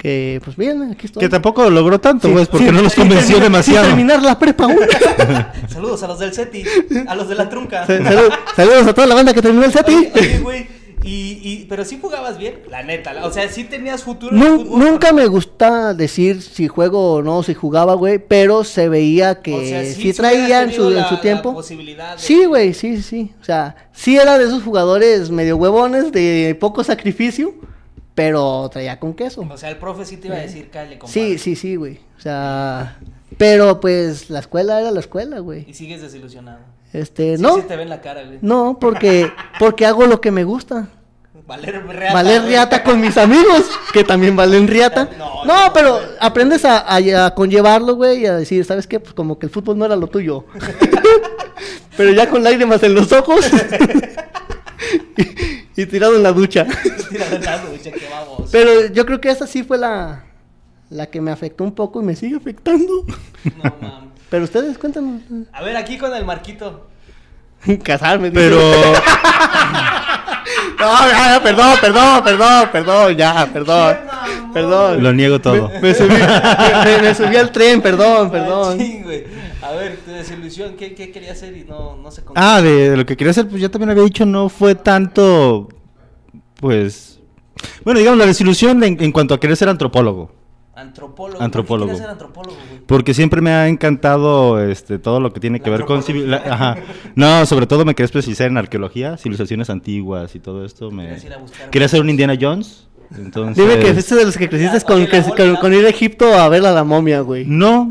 [0.00, 1.20] Que, pues bien, aquí estoy.
[1.20, 3.86] Que tampoco logró tanto, Sí, pues, porque sí, no nos sin convenció terminar- demasiado.
[3.88, 4.78] Terminar la prepa aún.
[5.68, 6.64] Saludos a los del SETI,
[7.06, 7.86] a los de la trunca.
[7.86, 9.94] Sa- salud- saludos a toda la banda que terminó el SETI.
[9.94, 10.66] Oye, oye, güey,
[11.02, 13.12] y, y, pero sí jugabas bien, la neta.
[13.12, 14.78] la- o sea, sí tenías futuro en el Nu- fútbol.
[14.80, 19.54] nunca me gusta decir si juego o no, si jugaba, güey, pero se veía que
[19.54, 21.52] O sea, sí, traía en su, en su la tiempo.
[21.52, 23.32] posibilidad de- Sí, güey, sí, sí.
[23.40, 27.54] O sea, sí era de esos jugadores medio huevones, de poco sacrificio,
[28.14, 29.46] pero traía con queso.
[29.48, 31.12] O sea, el profe sí te iba a decir, cállate, compadre.
[31.20, 32.00] Sí, sí, sí, güey.
[32.18, 32.98] O sea,
[33.38, 35.64] pero pues la escuela era la escuela, güey.
[35.68, 36.58] Y sigues desilusionado.
[36.92, 38.38] Este, Sí, no, sí te ve en la cara, güey.
[38.42, 40.88] no, porque, porque hago lo que me gusta.
[41.46, 42.14] Valer reata.
[42.14, 45.08] Valer riata con mis amigos, que también valen riata.
[45.18, 49.00] No, No, no, pero aprendes a, a- a conllevarlo, güey, y a decir, ¿sabes qué?
[49.00, 50.44] Pues como que el fútbol no era lo tuyo.
[51.96, 53.44] pero ya con lágrimas en los ojos
[55.16, 56.66] y, y tirado en la ducha.
[57.10, 58.48] Tírale la ducha, que vamos.
[58.50, 60.24] Pero yo creo que esa sí fue la,
[60.90, 63.04] la que me afectó un poco y me sigue afectando.
[63.62, 64.10] No mames.
[64.30, 65.22] Pero ustedes, cuéntanos.
[65.52, 66.86] A ver, aquí con el Marquito.
[67.82, 68.30] Casarme.
[68.30, 68.40] dice.
[68.48, 68.60] Pero
[70.80, 73.96] No, perdón, perdón, perdón, perdón, ya, perdón.
[74.52, 75.02] Perdón.
[75.02, 75.68] lo niego todo.
[75.68, 78.78] Me, me subí, me, me subí al tren, perdón, perdón.
[79.04, 79.24] Güey.
[79.62, 82.46] A ver, tu desilusión, ¿qué, qué quería hacer y no, no se concretó?
[82.48, 85.68] Ah, de, de lo que quería hacer, pues ya también había dicho, no fue tanto,
[86.56, 87.20] pues,
[87.84, 90.32] bueno, digamos, la desilusión en, en cuanto a querer ser antropólogo.
[90.80, 91.42] Antropólogo.
[91.42, 91.86] Antropólogo.
[91.92, 92.80] ¿Por qué querías ser antropólogo, güey?
[92.86, 96.30] Porque siempre me ha encantado este todo lo que tiene que La ver con civil...
[96.30, 96.76] la- ajá.
[97.14, 100.90] No, sobre todo me quería especializar en arqueología, civilizaciones antiguas y todo esto.
[100.90, 101.04] Me...
[101.04, 102.86] Querías ir a buscar- Quería ser un Indiana Jones.
[103.16, 103.56] Entonces...
[103.56, 105.20] Dime que fuiste de los que creciste Ya, con, que-
[105.60, 107.44] bola, ir a Egipto a ver a la momia, güey.
[107.44, 107.90] No.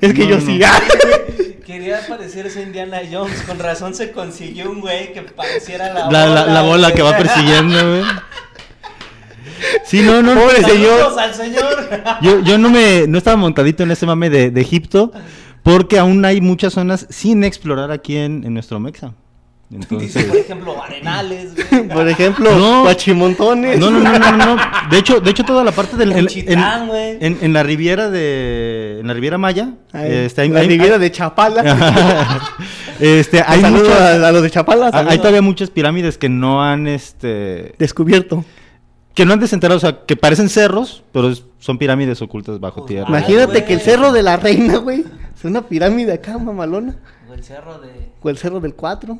[0.00, 0.46] Es que No, yo no.
[0.46, 0.58] sí.
[1.66, 3.42] Quería parecerse a Indiana Jones.
[3.42, 7.16] Con razón se consiguió un güey que pareciera la, La, la, la bola que va
[7.16, 8.02] persiguiendo, güey.
[9.84, 10.34] Sí, no, no.
[10.34, 10.68] Pobre no.
[10.68, 10.98] señor.
[10.98, 11.88] Saludos al señor.
[12.22, 15.12] Yo, yo no me no estaba montadito en ese mame de, de Egipto
[15.62, 19.12] porque aún hay muchas zonas sin explorar aquí en, en nuestro Mexa.
[19.68, 21.88] Dice, Entonces, por ejemplo, Arenales, güey.
[21.92, 22.82] Por ejemplo, No.
[22.82, 23.80] guachimontones.
[23.80, 24.56] no, no, no, no, no.
[24.90, 26.58] De hecho, de hecho toda la parte del en, en,
[27.20, 30.98] en- en la Riviera de en la Riviera Maya, Ay, este, hay, la hay- Riviera
[30.98, 31.64] de Chapala.
[33.00, 34.86] este, hay Saludos muchas- a, a los de Chapala.
[34.86, 35.16] hay saludos.
[35.18, 38.44] todavía muchas pirámides que no han este Descubierto.
[39.16, 42.82] Que no han desenterrado, o sea, que parecen cerros, pero es- son pirámides ocultas bajo
[42.82, 43.08] Pues, tierra.
[43.08, 43.64] Imagínate güey.
[43.64, 46.96] que el cerro de la reina, güey, es una pirámide acá, mamalona.
[47.28, 48.12] O el cerro de.
[48.22, 49.18] O el cerro del 4.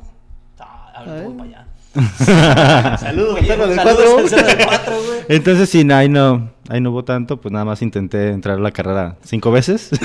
[0.59, 1.67] Ah, ahorita voy para allá.
[2.99, 4.19] Saludos, Oye, cerro del saludos 4.
[4.19, 5.19] al cerro del cuatro, güey.
[5.29, 8.61] Entonces, sí, no, ahí no, ahí no hubo tanto, pues nada más intenté entrar a
[8.61, 9.89] la carrera cinco veces.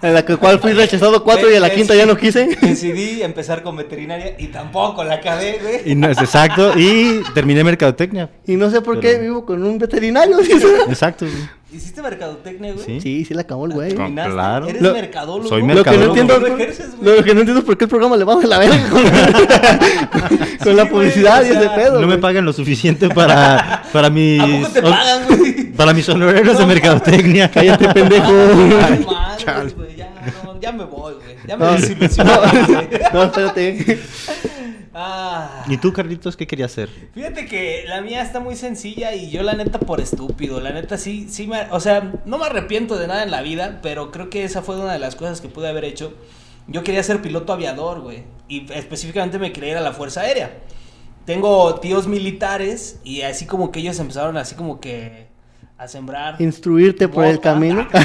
[0.00, 2.56] En la que- cual fui rechazado cuatro y a la quinta ya no quise.
[2.60, 5.90] Decidí empezar con veterinaria y tampoco la acabé, güey.
[5.90, 8.30] y no es exacto, y terminé mercadotecnia.
[8.46, 10.38] Y no sé por qué vivo con un veterinario.
[10.38, 10.66] dice.
[10.88, 11.26] Exacto.
[11.26, 11.36] güey.
[11.70, 12.84] ¿Hiciste mercadotecnia, güey?
[12.86, 13.00] Sí.
[13.02, 13.92] Sí, sí la acabó el güey.
[13.94, 14.68] No, claro.
[14.68, 15.48] Eres Lo- mercadólogo.
[15.50, 16.16] soy Lo que no mercadólogo.
[16.16, 16.38] entiendo,
[17.02, 17.22] ¿Lo güey?
[17.24, 19.02] que no entiendo es por qué el programa le va de la verga con,
[20.64, 22.00] con la publicidad güey, y o ese sea, pedo.
[22.00, 24.40] No me pagan lo suficiente para, para mis...
[24.40, 25.64] ¿A poco te pagan, güey?
[25.72, 27.50] Para mis honorarios de No, mercadotecnia.
[27.52, 28.32] Cállate, pendejo.
[28.32, 29.70] Ay, madre, chale.
[29.72, 30.10] güey, ya,
[30.44, 31.36] no, ya me voy, güey.
[31.46, 32.32] Ya me No, desilusioné,
[32.66, 32.88] güey.
[33.12, 33.98] no, espérate.
[35.00, 35.64] Ah.
[35.68, 36.88] ¿Y tú, Carlitos, qué querías hacer?
[37.14, 40.98] Fíjate que la mía está muy sencilla y yo la neta por estúpido, la neta
[40.98, 44.28] sí, sí me, o sea, no me arrepiento de nada en la vida, pero creo
[44.28, 46.14] que esa fue una de las cosas que pude haber hecho.
[46.66, 50.58] Yo quería ser piloto aviador, güey, y específicamente me quería ir a la Fuerza Aérea.
[51.24, 55.27] Tengo tíos militares y así como que ellos empezaron así como que
[55.78, 56.36] a sembrar.
[56.40, 57.86] Instruirte por el camino.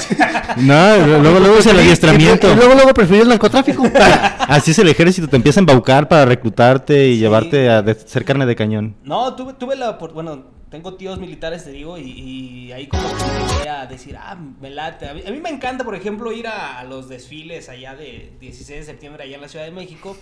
[0.57, 2.51] No, luego, luego es el adiestramiento.
[2.51, 3.83] Y luego, luego preferí el narcotráfico.
[4.39, 8.45] Así es el ejército, te empieza a embaucar para reclutarte y llevarte a ser carne
[8.45, 8.95] de cañón.
[9.03, 13.23] No, tuve, tuve la bueno, tengo tíos militares, te digo, y, y ahí como que
[13.23, 15.07] empecé a decir, ah, me late.
[15.09, 18.33] A mí, a mí me encanta, por ejemplo, ir a, a los desfiles allá de
[18.39, 20.15] 16 de septiembre allá en la Ciudad de México.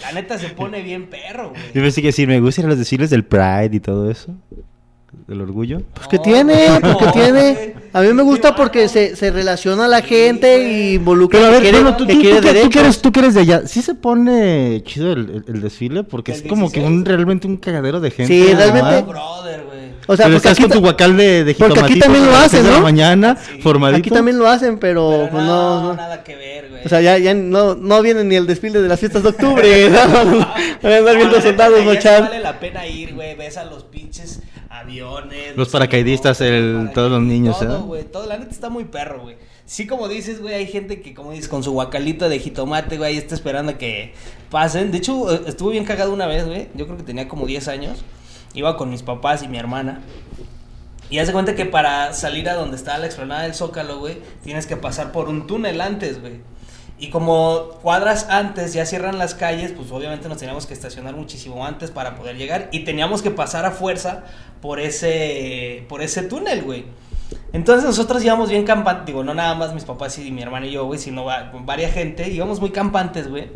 [0.00, 1.72] La neta se pone bien perro, Yo güey.
[1.72, 4.34] pensé que decir, me gusta ir a los desfiles del Pride y todo eso.
[5.26, 5.82] Del orgullo.
[5.94, 7.74] Pues que No, tiene, no, pues que no, tiene.
[7.92, 11.50] A mí me gusta porque se, se relaciona a la gente y involucra Pero a
[11.52, 12.70] ver, que quiere, bueno, tú, que tú- quiere tú tú derechos.
[12.72, 16.04] que eres, tú que eres de allá, ¿sí se pone chido el, el- el desfile?
[16.04, 16.86] Porque ¿El es como que 16?
[17.00, 18.32] un realmente un cagadero de gente.
[18.32, 18.58] Sí, ¿no?
[18.58, 19.78] realmente- No, brother, güey.
[20.10, 22.34] O sea, Pero porque estás aquí, con tu guacal de, de porque aquí también lo
[22.36, 22.80] hacen, ¿no?
[22.80, 23.60] mañana, Sí.
[23.60, 23.98] formadito.
[23.98, 25.94] aquí también lo hacen, pero, Pero pues, no, no, no.
[25.94, 26.82] nada que ver, güey.
[26.84, 29.90] O sea, ya, ya no, no viene ni el desfile de las fiestas de octubre.
[29.90, 29.98] ¿no?
[30.82, 32.22] Van a andar viendo No, soldados marchar.
[32.22, 33.34] Vale la pena ir, güey.
[33.34, 34.40] Ves a los pinches
[34.88, 35.56] aviones.
[35.56, 37.80] Los paracaidistas, el- todos los niños, Todo, ¿eh?
[37.82, 38.04] güey.
[38.04, 39.36] Todo, la neta está muy perro, güey.
[39.66, 43.12] Sí, como dices, güey, hay gente que, como dices, con su guacalito de jitomate, güey,
[43.12, 44.14] ahí está esperando a que
[44.50, 44.90] pasen.
[44.90, 46.68] De hecho, eh, estuvo bien cagado una vez, güey.
[46.74, 47.98] Yo creo que tenía como 10 años.
[48.54, 50.00] Iba con mis papás y mi hermana.
[51.10, 54.18] Y haz de cuenta que para salir a donde está la explanada del Zócalo, güey,
[54.42, 56.34] tienes que pasar por un túnel antes, güey.
[57.00, 61.64] Y como cuadras antes ya cierran las calles, pues obviamente nos teníamos que estacionar muchísimo
[61.64, 64.24] antes para poder llegar y teníamos que pasar a fuerza
[64.60, 66.86] por ese por ese túnel, güey.
[67.52, 70.72] Entonces nosotros íbamos bien campantes, digo, no nada más mis papás y mi hermana y
[70.72, 73.48] yo, güey, sino va- varias gente, íbamos muy campantes, güey.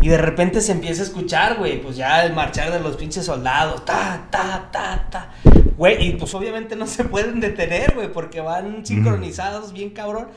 [0.00, 3.24] Y de repente se empieza a escuchar, güey, pues ya el marchar de los pinches
[3.26, 5.30] soldados, ta, ta, ta, ta.
[5.76, 10.28] Güey, y pues obviamente no se pueden detener, güey, porque van sincronizados bien cabrón.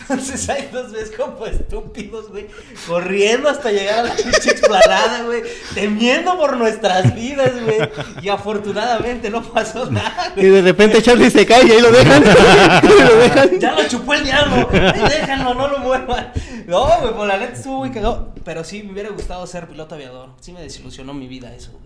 [0.00, 2.46] Entonces ahí nos ves como estúpidos, güey,
[2.86, 5.42] corriendo hasta llegar a la pinche explanada, güey,
[5.74, 7.78] temiendo por nuestras vidas, güey.
[8.22, 10.50] Y afortunadamente no pasó nada, Y güey.
[10.52, 12.22] de repente Charlie se cae y ahí lo dejan.
[12.82, 13.58] Y lo dejan.
[13.58, 14.68] Ya lo chupó el diablo.
[14.72, 16.32] Ahí déjenlo, no lo muevan.
[16.66, 18.32] No, güey, por la neta estuvo muy cagado.
[18.44, 20.30] Pero sí hubiera gustado ser piloto aviador.
[20.40, 21.84] Sí me desilusionó mi vida eso, güey.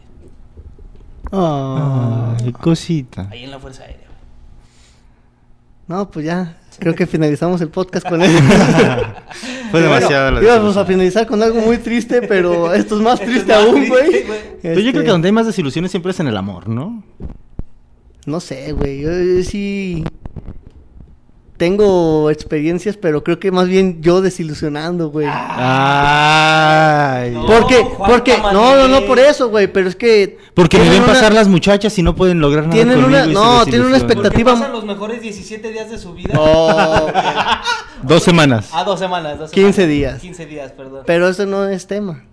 [1.31, 2.35] Ah.
[2.43, 3.29] Ay, cosita.
[3.31, 4.07] Ahí en la Fuerza Aérea.
[4.07, 4.13] güey.
[5.89, 6.57] No, pues ya.
[6.79, 8.31] Creo que finalizamos el podcast con él.
[9.71, 13.27] Fue demasiado la Íbamos a finalizar con algo muy triste, pero esto es más es
[13.27, 14.25] triste más aún, güey.
[14.63, 17.03] Pero yo creo Este, que donde hay más desilusiones siempre es en el amor, ¿no?
[18.25, 19.03] No sé, güey.
[19.03, 20.03] Yo, yo sí
[21.63, 25.29] tengo experiencias, pero creo que más bien yo desilusionando, güey.
[26.33, 27.31] Ay.
[27.31, 27.47] No.
[27.47, 30.39] porque, Juan porque, no, no, no por eso, güey, pero es que.
[30.55, 33.65] Porque me ven una- pasar las muchachas y no pueden lograr nada Tienen una- no,
[33.65, 36.35] tienen una expectativa- pasan los mejores 17 días de su vida.
[36.35, 36.43] No,
[37.03, 37.15] güey.
[38.03, 38.71] Dos semanas.
[38.73, 39.39] Ah, dos semanas.
[39.39, 39.95] Dos 15 semanas.
[39.95, 40.21] días.
[40.21, 41.05] 15 días, perdón.
[41.07, 42.25] pero eso no es tema.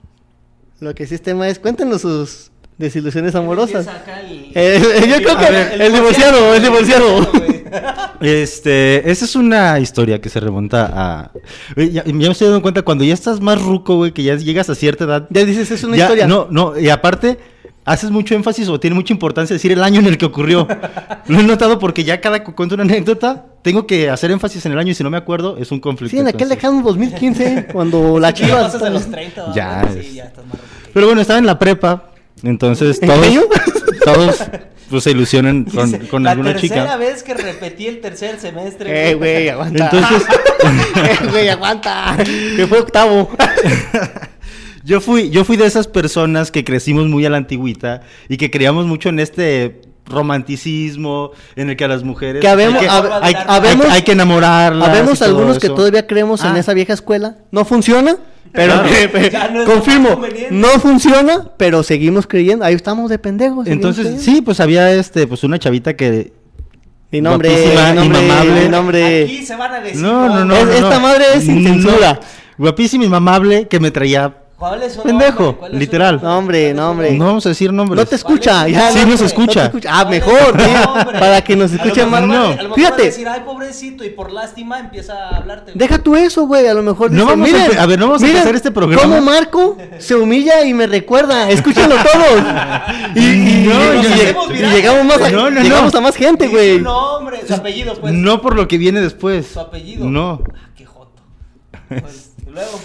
[0.79, 3.85] Lo que sí es tema es, cuéntenos sus desilusiones amorosas.
[3.85, 7.31] Empieza acá el- Eh, yo creo que ver, el divorciado, el divorciado.
[8.21, 11.31] Este, esa es una historia que se remonta a.
[11.75, 14.69] Ya, ya me estoy dando cuenta cuando ya estás más ruco, güey, que ya llegas
[14.69, 15.27] a cierta edad.
[15.29, 16.27] Ya dices, es una ya- historia.
[16.27, 17.37] No, no, y aparte,
[17.85, 20.67] haces mucho énfasis o tiene mucha importancia decir el año en el que ocurrió.
[21.27, 24.73] Lo he notado porque ya cada que cuento una anécdota, tengo que hacer énfasis en
[24.73, 26.15] el año y si no me acuerdo, es un conflicto.
[26.15, 28.61] Sí, en aquel lejano 2015, cuando la Sí, ya chiva.
[28.63, 29.55] pasas de los 30, ¿verdad?
[29.55, 30.57] Ya, Sí, ya estás más.
[30.93, 32.11] Pero bueno, estaba en la prepa,
[32.43, 33.27] entonces ¿En todos,
[34.03, 34.43] todos
[34.89, 36.97] pues, se ilusionan con, Dice, con la alguna tercera chica.
[36.97, 39.11] vez que repetí el tercer semestre.
[39.11, 39.89] Eh, güey, aguanta.
[39.93, 40.27] Entonces,
[40.97, 42.17] Eh, güey, aguanta.
[42.55, 43.29] Que fue octavo.
[44.83, 48.49] Yo fui, yo fui de esas personas que crecimos muy a la antigüita y que
[48.49, 52.89] creíamos mucho en este romanticismo en el que a las mujeres Que habemos- hay, que,
[52.89, 54.89] hab- hay- habemos- hay- hay que enamorarlas.
[54.89, 56.59] Habemos algunos que todavía creemos en Ah.
[56.59, 57.35] esa vieja escuela.
[57.51, 58.17] No funciona,
[58.51, 58.89] pero Claro.
[59.31, 62.65] Ya no es lo confirmo, no funciona, pero seguimos creyendo.
[62.65, 63.67] Ahí estamos de pendejos.
[63.67, 64.23] Entonces, creyendo.
[64.31, 66.33] sí, pues había este, pues una chavita que
[67.11, 68.61] Mi nombre, guapísima, mi nombre, inmamable.
[68.63, 69.23] mi nombre.
[69.23, 70.01] Aquí se van a decir.
[70.01, 70.99] no, no, no, Es- no, esta no.
[70.99, 71.69] madre es sin No.
[71.69, 72.19] censura.
[72.57, 74.35] Guapísima y mamable que me traía.
[74.59, 75.57] ¿Cuál es su Pendejo, nombre?
[75.59, 76.21] ¿Cuál es su literal.
[76.21, 76.25] nombre?
[76.25, 77.11] No, hombre, ¿Cuál es no, su hombre.
[77.17, 77.97] No vamos a decir nombres.
[78.03, 78.87] No te escucha, ¿Cuál es ya.
[78.91, 79.65] su Sí, no, nos no escucha.
[79.65, 81.19] Ah, ¿Cuál es- mejor, sí, hombre.
[81.19, 82.21] para que nos A escuche mejor más.
[82.27, 82.43] no.
[82.43, 85.71] a lo mejor a Fíjate, decir, ay, pobrecito, y por lástima empieza a hablarte.
[85.75, 86.67] Deja tú eso, güey.
[86.67, 88.55] A lo mejor No dice, vamos a "Miren, a ver, no vamos a miren empezar
[88.55, 89.01] este programa".
[89.01, 91.49] Cómo Marco se humilla y me recuerda.
[91.49, 92.43] Escúchenlo todos.
[93.15, 93.97] Y, y- No, y-
[94.55, 95.99] y- llegamos más a, No, no, llegamos no.
[95.99, 96.77] a más gente, güey.
[96.79, 98.13] Su nombre, su apellido, pues.
[98.13, 99.47] No por lo que viene después.
[99.53, 100.05] Su apellido.
[100.05, 100.43] No.
[100.53, 101.21] Ah, qué joto.
[101.87, 102.79] Pues, y luego.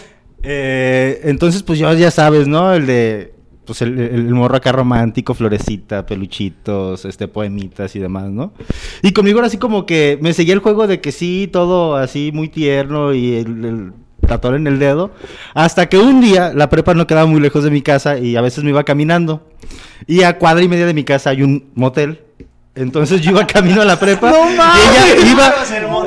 [0.45, 2.73] Eh, entonces, pues yo ya sabes, ¿no?
[2.75, 3.35] El de.
[3.67, 8.53] Pues el, el- morro acá romántico, florecita, peluchitos, este, poemitas y demás, ¿no?
[9.01, 12.31] Y conmigo era así como que me seguía el juego de que sí, todo así
[12.35, 13.93] muy tierno y el, el
[14.29, 15.13] tatuar en el dedo.
[15.55, 18.43] Hasta que un día la prepa no quedaba muy lejos de mi casa y a
[18.43, 19.49] veces me iba caminando.
[20.07, 22.21] Y a cuadra y media de mi casa hay un motel.
[22.75, 24.31] Entonces yo iba camino a la prepa.
[24.31, 24.83] ¡No y mames!
[25.17, 25.55] ella iba.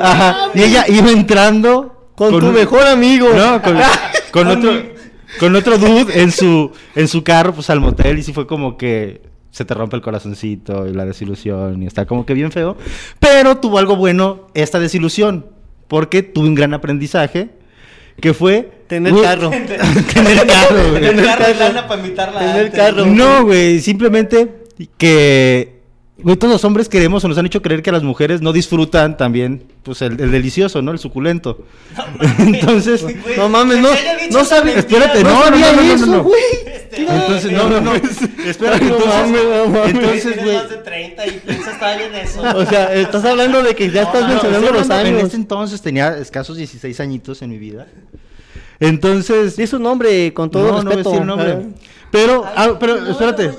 [0.00, 2.12] Ajá, y ella iba entrando.
[2.14, 3.30] Con, tu un- mejor amigo.
[3.34, 3.76] no, con,
[4.38, 4.82] con otro
[5.38, 8.76] con otro dude en su en su carro pues al motel y sí fue como
[8.76, 12.76] que se te rompe el corazoncito y la desilusión y está como que bien feo,
[13.18, 15.46] pero tuvo algo bueno esta desilusión
[15.88, 17.50] porque tuve un gran aprendizaje
[18.20, 19.50] que fue Tener carro.
[20.14, 21.02] tener carro, güey.
[21.02, 22.38] Tener carro lana para invitarla.
[22.40, 23.04] Tener antes, carro.
[23.04, 24.64] No, güey, simplemente
[24.96, 25.77] que
[26.36, 29.64] todos los hombres queremos o nos han hecho creer que las mujeres no disfrutan también,
[29.84, 30.90] pues, el, el delicioso, ¿no?
[30.92, 31.64] El suculento.
[32.38, 36.06] Entonces, Güey, no mames, no- no mentira, espérate, no, no, sabía no, no, no, eso,
[36.06, 36.22] no.
[36.24, 36.42] güey.
[36.66, 37.94] Este, entonces, no, no, no.
[37.94, 39.94] Espera, No entonces, mames, no mames.
[39.94, 40.56] entonces, güey.
[40.56, 42.42] más de 30 y piensas en eso.
[42.56, 45.24] O sea, estás hablando de que ya estás No, no, mencionando los hablando- En años.
[45.24, 47.86] este entonces tenía escasos 16 añitos en mi vida.
[48.80, 51.10] Entonces, Di su nombre con todo no, no voy a respeto.
[51.10, 51.58] decir nombre.
[52.10, 53.50] Pero, ah, pero, no, espérate.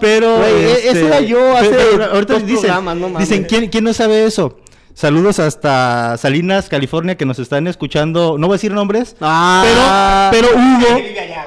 [0.00, 3.28] Pero, Güey, e- este, eso era yo hace pero ahorita dos dicen, programas, no mames.
[3.28, 4.58] dicen ¿quién, ¿quién no sabe eso?
[4.94, 8.36] Saludos hasta Salinas, California, que nos están escuchando.
[8.38, 10.30] No voy a decir nombres, Ah.
[10.32, 11.00] pero, pero Hugo,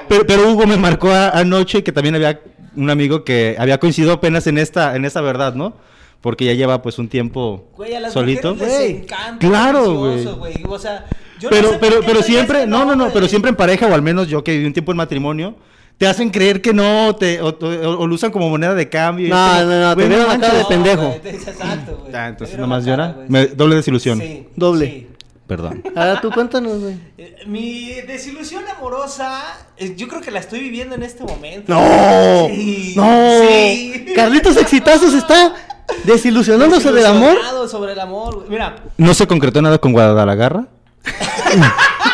[0.08, 2.40] pero, pero Hugo me marcó a- anoche que también había
[2.74, 5.74] un amigo que había coincidido apenas en esta, en esta verdad, ¿no?
[6.22, 8.54] Porque ya lleva pues un tiempo Güey, a las solito.
[8.54, 10.24] les Güey, encanta claro, güey.
[10.24, 10.62] güey.
[10.68, 11.04] O sea,
[11.40, 13.86] yo no Pero, sé pero, pero siempre, este, no, no, no, pero siempre en pareja,
[13.88, 15.56] o al menos yo que viví un tiempo en matrimonio,
[16.02, 19.28] te hacen creer que no, te, o, o- o lo usan como moneda de cambio.
[19.28, 21.14] y No, no, no, te vieron la cara de pendejo.
[21.24, 22.12] Exacto, güey.
[22.12, 23.18] Ah, entonces nomás llora.
[23.28, 24.18] Me- doble desilusión.
[24.18, 24.86] Sí, Doble.
[24.86, 25.06] sí.
[25.46, 25.80] Perdón.
[25.94, 26.96] Ahora tú cuéntanos, güey.
[27.18, 29.42] Eh, Mi desilusión amorosa,
[29.76, 31.72] eh, yo creo que la estoy viviendo en este momento.
[31.72, 32.48] ¡No!
[32.48, 33.30] Sí, ¡No!
[33.48, 34.06] sí.
[34.16, 35.54] Carlitos Exitazos está
[36.02, 37.28] desilusionándose del amor.
[37.28, 38.34] Desilusionado sobre el amor.
[38.38, 38.48] güey.
[38.48, 40.66] Mira, ¿No se concretó nada con Guadalajara?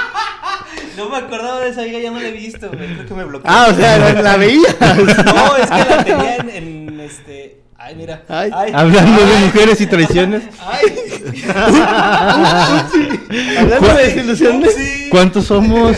[0.98, 2.94] no me acordaba de esa amiga, ya no la he visto, güey.
[2.94, 3.50] Creo que me bloqueó.
[3.50, 4.76] Ah, o sea, la, la veías.
[4.80, 6.50] No, es que la tenía en,
[6.90, 7.62] en, este.
[7.80, 8.24] Ay, mira.
[8.28, 8.50] Ay.
[8.74, 9.44] Hablando de Ay.
[9.44, 10.42] mujeres y traiciones.
[10.60, 11.38] Ay.
[13.58, 14.74] Hablando de desilusiones.
[14.74, 15.08] Sí.
[15.10, 15.96] ¿Cuántos somos?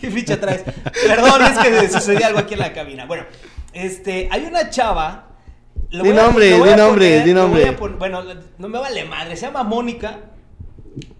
[0.00, 0.62] ¿Qué ficha traes?
[1.06, 3.06] Perdón, es que sucedió algo aquí en la cabina.
[3.06, 3.24] Bueno,
[3.72, 5.28] este, hay una chava.
[5.90, 6.76] lo Di nombre, di nombre,
[7.20, 7.70] poner- di nombre.
[7.98, 8.22] bueno,
[8.58, 10.18] no me vale madre, se llama Mónica.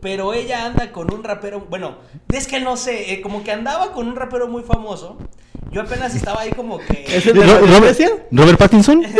[0.00, 1.96] Pero ella anda con un rapero, bueno,
[2.32, 5.18] es que no sé, eh, como que andaba con un rapero muy famoso.
[5.72, 7.04] Yo apenas estaba ahí como que...
[7.16, 8.10] ¿Es el de Robert, iglesia?
[8.30, 9.02] ¿Robert Pattinson?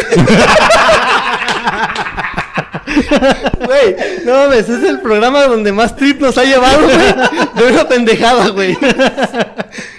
[3.67, 6.97] Güey, no mames, es el programa donde más trip nos ha llevado, güey.
[7.57, 8.77] De una pendejada, güey.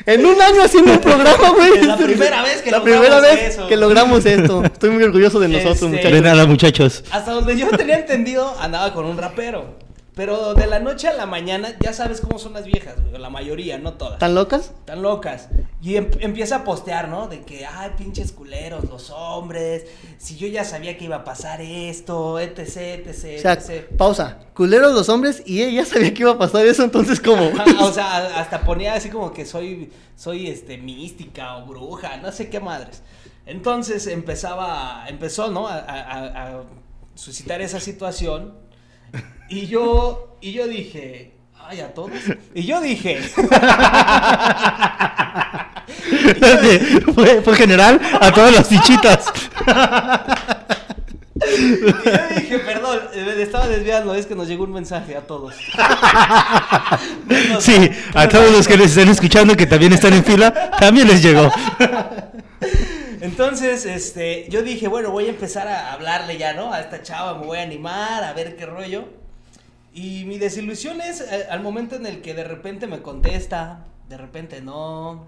[0.08, 1.80] En un año haciendo un programa, güey.
[1.80, 3.67] Es la primera vez que La logramos primera vez eso.
[3.67, 4.63] que logramos esto.
[4.63, 6.12] Estoy muy orgulloso de nosotros, Este- muchachos.
[6.13, 7.04] De nada, muchachos.
[7.12, 9.76] Hasta donde yo tenía entendido, andaba con un rapero.
[10.18, 13.30] Pero de la noche a la mañana, ya sabes cómo son las viejas, güey, la
[13.30, 14.14] mayoría, no todas.
[14.16, 14.72] ¿Están locas?
[14.80, 15.48] Están locas.
[15.80, 17.28] Y em- empieza a postear, ¿no?
[17.28, 19.86] De que, ay, pinches culeros, los hombres.
[20.18, 23.96] Si yo ya sabía que iba a pasar esto, etc, etc, O sea, etc.
[23.96, 24.40] pausa.
[24.56, 27.52] Culeros los hombres y ella sabía que iba a pasar eso, entonces, ¿cómo?
[27.80, 32.50] O sea, hasta ponía así como que soy, soy, este, mística o bruja, no sé
[32.50, 33.04] qué madres.
[33.46, 35.68] Entonces empezaba, empezó, ¿no?
[35.68, 36.64] A- a- a
[37.14, 38.66] suscitar esa situación.
[39.50, 41.34] Y yo, y yo dije,
[41.67, 42.12] ay, a todos.
[42.54, 43.20] Y yo dije,
[47.15, 49.26] fue, fue general a todas las fichitas.
[49.65, 49.70] y
[51.86, 51.91] yo
[52.36, 55.56] dije, perdón, eh, me estaba desviando, es que nos llegó un mensaje a todos.
[57.28, 61.08] Menos- Sí, a todos los que les están escuchando que también están en fila, también
[61.08, 61.50] les llegó.
[63.28, 66.72] Entonces, este, yo dije, bueno, voy a empezar a hablarle ya, ¿no?
[66.72, 69.04] A esta chava, me voy a animar, a ver qué rollo.
[69.94, 74.16] Y mi desilusión es eh, al momento en el que de repente me contesta, de
[74.16, 75.28] repente no.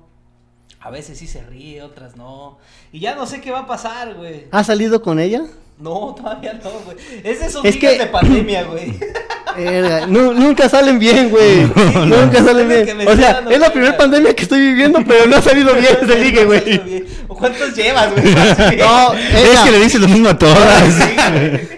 [0.79, 2.57] A veces sí se ríe, otras no.
[2.93, 4.47] Y ya no sé qué va a pasar, güey.
[4.51, 5.41] ¿Has salido con ella?
[5.79, 6.97] No, todavía no, güey.
[7.23, 8.93] Es de esos Es días que- de pandemia, güey.
[9.57, 11.61] Verga, nu- nunca salen bien, güey.
[12.05, 13.07] nunca salen bien.
[13.07, 15.97] O sea, dando es la primera pandemia que estoy viviendo, pero no ha salido bien
[16.01, 17.05] ese ligue, güey.
[17.27, 18.33] ¿O ¿Cuántos llevas, güey?
[18.77, 20.93] No, Es que le dices lo mismo a todas.
[20.93, 21.03] Sí.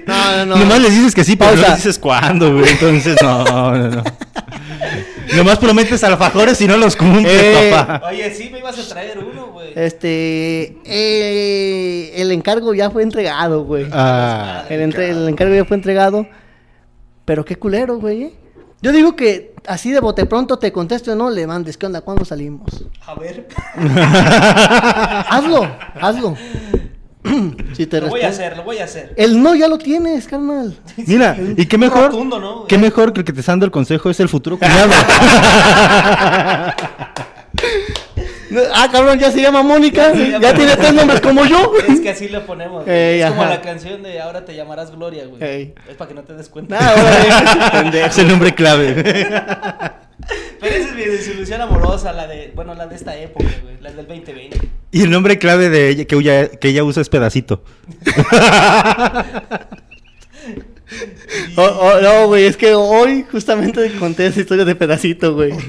[0.06, 0.56] No, no, no.
[0.58, 1.70] Nomás les dices que sí, pero no Pausa.
[1.70, 2.70] les dices cuándo, güey.
[2.70, 4.04] Entonces, no, no, no.
[5.36, 7.70] Nomás prometes alfajores y no los cumples, Eh.
[7.72, 8.02] papá.
[8.10, 9.51] Oye, sí, me ibas a traer uno, güey.
[9.76, 10.78] Este.
[10.86, 13.88] eh, el encargo ya fue entregado, güey.
[13.92, 16.26] Ah, el, entre- el encargo ya fue entregado.
[17.26, 18.24] Pero qué culero, güey.
[18.24, 18.34] ¿eh?
[18.82, 21.78] Yo digo que así de bote pronto te contesto o no, le mandes.
[21.78, 22.02] ¿Qué onda?
[22.02, 22.86] ¿Cuándo salimos?
[23.06, 23.48] A ver.
[25.30, 25.68] hazlo,
[26.00, 26.36] hazlo.
[27.74, 29.14] si te Lo voy a hacer, lo voy a hacer.
[29.16, 30.76] El no ya lo tienes, carnal.
[31.06, 32.66] Mira, y qué mejor, Rotundo, ¿no?
[32.66, 34.90] qué mejor que el que te está dando el consejo es el futuro cuñado.
[38.74, 40.10] Ah, cabrón, ya se llama Mónica.
[40.10, 41.74] Ya se llama- Ya tiene tres nombres como yo.
[41.88, 42.88] Es que así le ponemos.
[42.88, 45.44] Ey, es como la canción de Ahora te llamarás Gloria, güey.
[45.44, 45.74] Ey.
[45.90, 46.80] Es para que no te des cuenta.
[46.80, 48.06] Nah, órale.
[48.06, 48.94] es el nombre clave.
[50.60, 53.92] Pero esa es mi desilusión amorosa, la de, bueno, la de esta época, güey, la
[53.92, 54.60] del 2020.
[54.92, 57.64] Y el nombre clave de ella que ella, que ella usa es pedacito.
[61.58, 65.54] Oh, oh, no, güey, es que hoy justamente conté esa historia de pedacito, güey.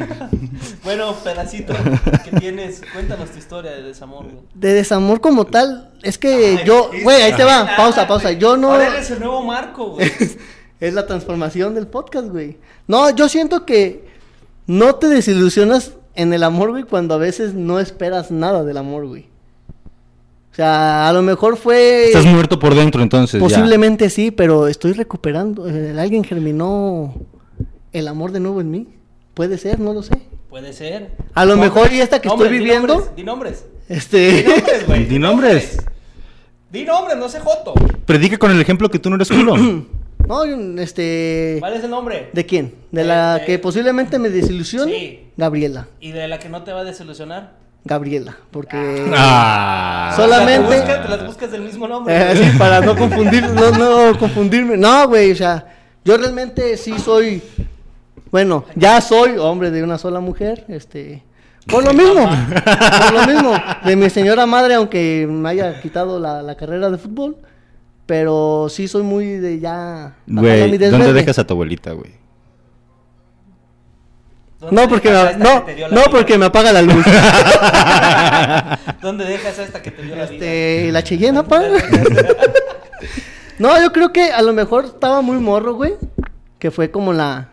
[0.85, 1.75] Bueno, pedacito,
[2.25, 2.83] ¿qué tienes?
[2.93, 4.45] Cuéntanos tu historia de desamor, güey.
[4.55, 8.33] De desamor como tal, es que Ay, yo, güey, ahí te va, Ah, pausa, pausa.
[8.33, 8.73] Yo no.
[8.73, 10.11] Ahora eres el nuevo Marco, güey.
[10.81, 12.59] es la transformación del podcast, güey.
[12.89, 14.05] No, yo siento que
[14.67, 19.07] no te desilusionas en el amor, güey, cuando a veces no esperas nada del amor,
[19.07, 19.32] güey.
[20.53, 22.05] O sea, a lo mejor fue...
[22.07, 23.41] Estás muerto por dentro entonces.
[23.41, 23.47] ya.
[23.49, 25.67] Posiblemente sí, pero estoy recuperando.
[25.69, 27.15] Eh, Alguien germinó
[27.93, 28.89] el amor de nuevo en mí.
[29.33, 30.13] Puede ser, no lo sé.
[30.51, 31.13] Puede ser.
[31.33, 33.65] A lo mejor y esta que estoy di viviendo- nombres, Di nombres.
[33.89, 34.45] Di Este...
[34.47, 35.05] nombres, güey.
[35.07, 35.77] Di nombres.
[36.71, 37.73] Di nombres, no sé joto.
[38.05, 39.57] Predica con el ejemplo que tú no eres culo.
[40.29, 40.45] no,
[40.79, 41.57] este...
[41.61, 42.29] ¿Cuál es el nombre?
[42.35, 42.75] ¿De quién?
[42.91, 44.93] ¿De De- la de- que posiblemente me desilusione?
[44.93, 45.21] Sí.
[45.39, 45.89] Gabriela.
[45.99, 47.62] ¿Y de la que no te va a desilusionar?
[47.85, 48.37] Gabriela.
[48.51, 49.07] Porque...
[49.15, 50.13] ah.
[50.17, 52.15] Solamente- Te, buscas, te las buscas del mismo nombre.
[52.33, 54.77] Eh, sí, para no confundir, no, no confundirme.
[54.77, 55.67] No, güey, o sea,
[56.05, 57.43] yo realmente sí soy,
[58.31, 61.23] bueno, ya soy hombre de una sola mujer, este,
[61.67, 63.53] por lo mismo, por lo mismo,
[63.85, 67.37] de mi señora madre, aunque me haya quitado la, la carrera de fútbol,
[68.07, 70.15] pero sí soy muy de ya...
[70.27, 72.22] Güey, ¿dónde dejas a tu abuelita, güey?
[74.63, 77.05] ¿Dónde No, porque me, no, no porque me apaga la luz.
[79.03, 80.35] ¿Dónde dejas a esta que te dio la vida?
[80.35, 81.63] Este, la Cheyenne, pa.
[83.59, 85.95] No, yo creo que a lo mejor estaba muy morro, güey.
[86.59, 87.49] Que fue como la.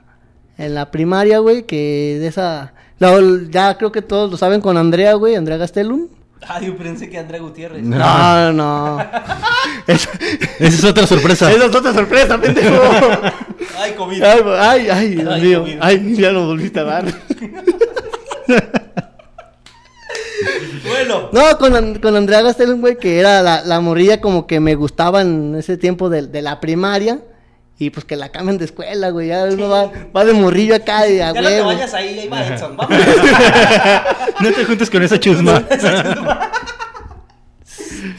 [0.57, 1.63] En la primaria, güey.
[1.63, 2.73] Que de esa.
[2.99, 5.35] la- ya creo que todos lo saben con Andrea, güey.
[5.35, 6.07] Andrea Gastelum.
[6.47, 7.83] Ah, yo pensé que Andrea Gutiérrez.
[7.83, 7.97] No.
[7.97, 8.99] No, no.
[9.87, 10.09] Esa
[10.59, 11.51] Esa es otra sorpresa.
[11.51, 12.75] esa es otra sorpresa, pendejo.
[13.79, 14.23] Ay, COVID.
[14.23, 15.59] Ay, ay, ay, Dios Ay, mío.
[15.61, 15.77] COVID.
[15.81, 17.05] Ay, ya lo volviste a dar.
[20.87, 21.29] Bueno.
[21.31, 25.21] No, con, con Andrea Gastelum, güey, que era la, la morrilla como que me gustaba
[25.21, 27.19] en ese tiempo de, de la primaria.
[27.81, 29.29] Y pues que la cambien de escuela, güey.
[29.29, 32.27] Ya uno va, va de morrillo acá y a Ya no te vayas ahí, ahí
[32.27, 32.75] va Edson.
[32.77, 32.97] Vamos.
[34.41, 35.65] No te juntes con esa chusma.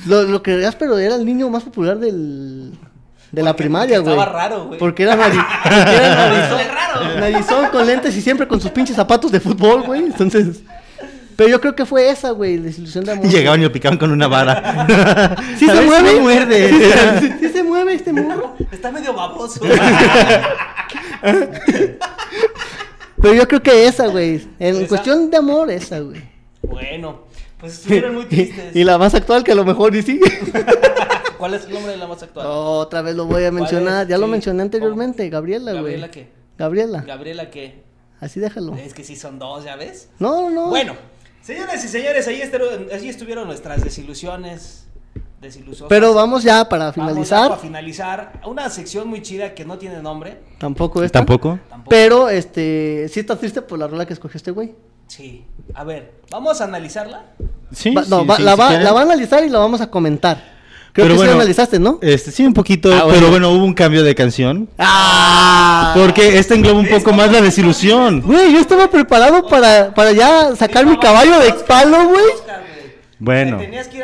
[0.07, 2.73] Lo, lo que pero era el niño más popular del,
[3.33, 4.19] de la Porque- primaria, porque güey.
[4.21, 4.79] estaba raro, güey.
[4.79, 7.21] Porque era, nari- porque era narizón, Era raro.
[7.21, 10.03] narizón con lentes y siempre con sus pinches zapatos de fútbol, güey.
[10.03, 10.63] Entonces.
[11.37, 13.27] Pero yo creo que fue esa, güey, desilusión de amor.
[13.31, 15.37] Llegaban y lo picaban con una vara.
[15.59, 16.15] ¿Sí se mueve?
[16.15, 16.69] no muerde.
[17.21, 18.57] ¿Sí, sí se mueve este morro?
[18.71, 19.61] Está medio baboso.
[23.23, 24.47] Pero yo creo que esa, güey.
[24.59, 24.89] En ¿Esa?
[24.89, 26.23] cuestión de amor, esa, güey.
[26.63, 27.21] bueno,
[27.59, 28.75] pues estuvieron muy tristes.
[28.75, 30.21] Y la más actual que a lo mejor ni sigue.
[31.41, 32.47] ¿Cuál es el nombre de la más actual?
[32.49, 34.05] Otra vez lo voy a mencionar.
[34.05, 34.09] es?
[34.09, 35.29] Ya lo mencioné anteriormente.
[35.29, 35.83] Gabriela, güey.
[35.83, 36.29] ¿Gabriela qué?
[36.57, 37.01] Gabriela.
[37.03, 37.83] ¿Gabriela qué?
[38.21, 38.75] Así déjalo.
[38.77, 40.11] Es que sí son dos, ¿ya ves?
[40.19, 40.69] No, no.
[40.69, 40.95] Bueno,
[41.43, 44.87] señoras y señores, ahí estuvieron, allí estuvieron nuestras desilusiones.
[45.41, 45.89] Desilusiones.
[45.89, 47.49] Pero vamos ya para finalizar.
[47.49, 50.39] Para finalizar, una sección muy chida que no tiene nombre.
[50.59, 51.21] Tampoco esta.
[51.21, 51.59] ¿Tampoco?
[51.89, 54.75] Pero, este, sí está triste por la rola que escogió este güey.
[55.07, 55.47] Sí.
[55.73, 57.25] A ver, vamos a analizarla.
[57.73, 59.59] Sí, Va- no, sí, va- sí, la, si va, la va a analizar y la
[59.61, 60.60] vamos a comentar.
[60.93, 61.99] Creo Pero que sí bueno, la analizaste, ¿no?
[62.03, 63.13] Este, sí, un poquito, Ah, bueno.
[63.15, 64.69] pero bueno, hubo un cambio de canción.
[64.79, 65.93] ¡Ah!
[65.97, 68.21] Porque esta engloba un poco más la desilusión.
[68.23, 72.25] Güey, yo estaba preparado para, para ya sacar mi caballo de palo, güey.
[73.19, 73.59] Bueno.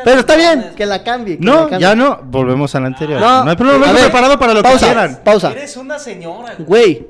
[0.05, 1.39] Pero está bien, que la cambie.
[1.39, 1.81] que No, la cambie.
[1.81, 2.21] ya no.
[2.25, 3.21] Volvemos a la anterior.
[3.21, 3.93] No, No, hay problema.
[3.93, 4.79] ver, preparado para lo pausa.
[4.79, 5.21] que quieran.
[5.25, 5.53] Pausa.
[5.53, 6.67] Eres una señora, güey.
[6.67, 7.07] Güey,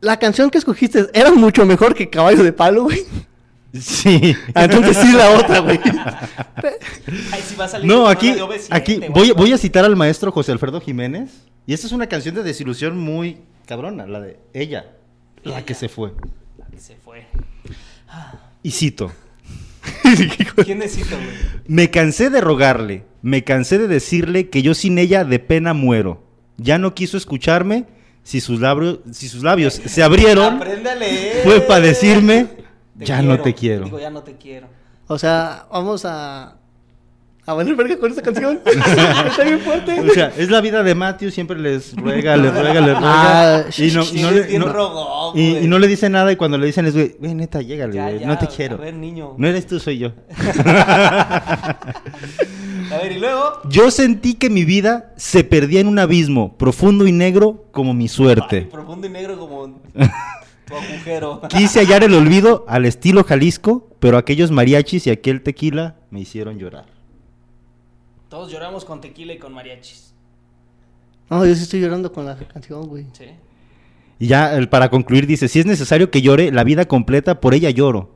[0.00, 3.04] la canción que escogiste era mucho mejor que Caballo de Palo, güey.
[3.78, 4.36] Sí.
[4.54, 5.78] Ah, Entonces sí la otra, güey.
[7.58, 10.52] Va a salir No, aquí, de OV7, aquí voy, voy a citar al maestro José
[10.52, 11.30] Alfredo Jiménez.
[11.66, 14.86] Y esta es una canción de desilusión muy cabrona, la de ella,
[15.42, 15.64] la Ella.
[15.64, 16.12] que se fue.
[16.58, 17.26] La que se fue.
[18.62, 19.12] Y cito.
[20.64, 21.28] ¿Quién necesito, güey?
[21.66, 26.22] Me cansé de rogarle, me cansé de decirle que yo sin ella de pena muero.
[26.58, 27.86] Ya no quiso escucharme,
[28.22, 30.60] si sus labios, si sus labios se abrieron,
[31.42, 32.46] fue para decirme,
[32.96, 33.84] ya no te quiero.
[33.84, 34.66] Digo, ya no te quiero.
[35.06, 36.56] O sea, vamos a.
[37.44, 38.60] A valer verga con esta canción.
[39.26, 39.98] Está bien fuerte.
[40.00, 43.00] O sea, es la vida de Matthew, siempre les ruega, les ruega, les ruega.
[43.02, 46.66] Ah, y, no, no le, no- rogón, y, no le dice nada y cuando le
[46.66, 48.78] dicen es, güey, güey, neta, llégale, Ya, güey, ya, no te a quiero.
[48.78, 49.34] ver, niño.
[49.38, 50.12] No eres tú, soy yo.
[52.92, 53.60] A ver, y luego.
[53.68, 58.04] Yo sentí que mi vida se perdía en un abismo profundo y negro como mi
[58.04, 58.62] Ay, suerte.
[58.70, 59.80] profundo y negro como
[60.80, 61.40] tu agujero.
[61.48, 66.58] Quise hallar el olvido al estilo Jalisco, pero aquellos mariachis y aquel tequila me hicieron
[66.58, 66.86] llorar.
[68.28, 70.14] Todos lloramos con tequila y con mariachis.
[71.30, 73.06] No, yo sí estoy llorando con la canción, güey.
[73.12, 73.26] Sí.
[74.18, 77.54] Y ya el- para concluir dice, si es necesario que llore la vida completa, por
[77.54, 78.10] ella lloro.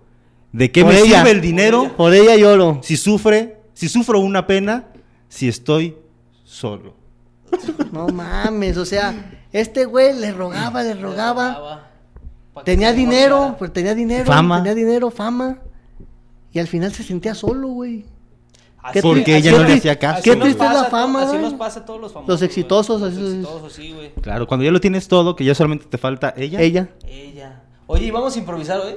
[0.53, 1.19] ¿De qué Por me ella.
[1.19, 2.81] sirve el dinero Por ella lloro.
[2.83, 4.87] si sufre, si sufro una pena,
[5.29, 5.97] si estoy
[6.45, 6.95] solo?
[7.93, 11.86] No mames, o sea, Este güey le rogaba, le Le rogaba.
[12.65, 14.57] Tenía dinero, pues tenía dinero, Fama.
[14.59, 15.59] tenía dinero, fama.
[16.53, 18.05] Y al final se sentía solo, güey.
[18.83, 20.23] Así- Porque ella no le hacía caso.
[20.23, 22.29] Qué triste es la fama, Así nos pasa a todos los famosos.
[22.33, 23.33] Los exitosos, Los así es.
[23.33, 24.13] exitosos, sí, güey.
[24.23, 26.61] Claro, cuando ya lo tienes todo, que ya solamente te falta ella.
[26.61, 26.89] Ella.
[27.07, 27.63] Ella.
[27.89, 28.95] Oye, ¿y vamos a improvisar hoy?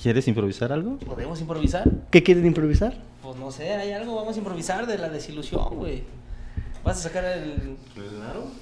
[0.00, 0.98] ¿Quieres improvisar algo?
[0.98, 1.88] ¿Podemos improvisar?
[2.10, 2.94] ¿Qué quieren improvisar?
[3.22, 6.02] Pues no sé, hay algo, vamos a improvisar de la desilusión, güey.
[6.82, 7.76] Vas a sacar el.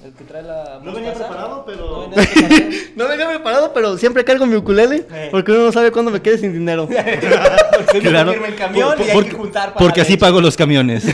[0.04, 0.80] El que trae la.
[0.82, 2.70] No venía preparado, pero- No venía preparado.
[2.96, 5.06] No venía preparado, pero siempre cargo mi ukulele.
[5.30, 6.88] Porque uno no sabe cuándo me quede sin dinero.
[6.88, 6.98] Porque
[8.00, 8.02] Claro.
[8.10, 8.32] claro.
[8.34, 11.04] irme en camión Por- y hay que juntar para Porque así pago los camiones.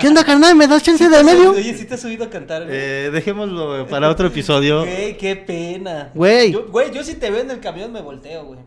[0.00, 0.56] ¿Qué onda, carnal?
[0.56, 1.52] ¿Me das chance de medio?
[1.52, 2.74] Oye, ¿sí te has subido a cantar, güey?
[2.76, 4.80] Eh, dejémoslo para otro episodio.
[4.84, 6.10] Güey, qué pena.
[6.14, 6.50] Güey.
[6.52, 8.58] Yo, güey, yo si te veo en el camión me volteo, güey.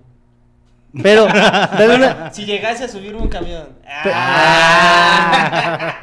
[1.04, 3.64] Pero, una- Si llegase a subirme un camión.
[4.04, 5.98] Pe- Ah.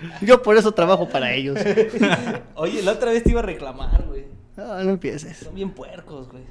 [0.20, 1.58] Yo por eso trabajo para ellos.
[2.54, 4.24] Oye, la otra vez te iba a reclamar, güey.
[4.56, 5.38] No, no empieces.
[5.38, 6.44] Son bien puercos, güey.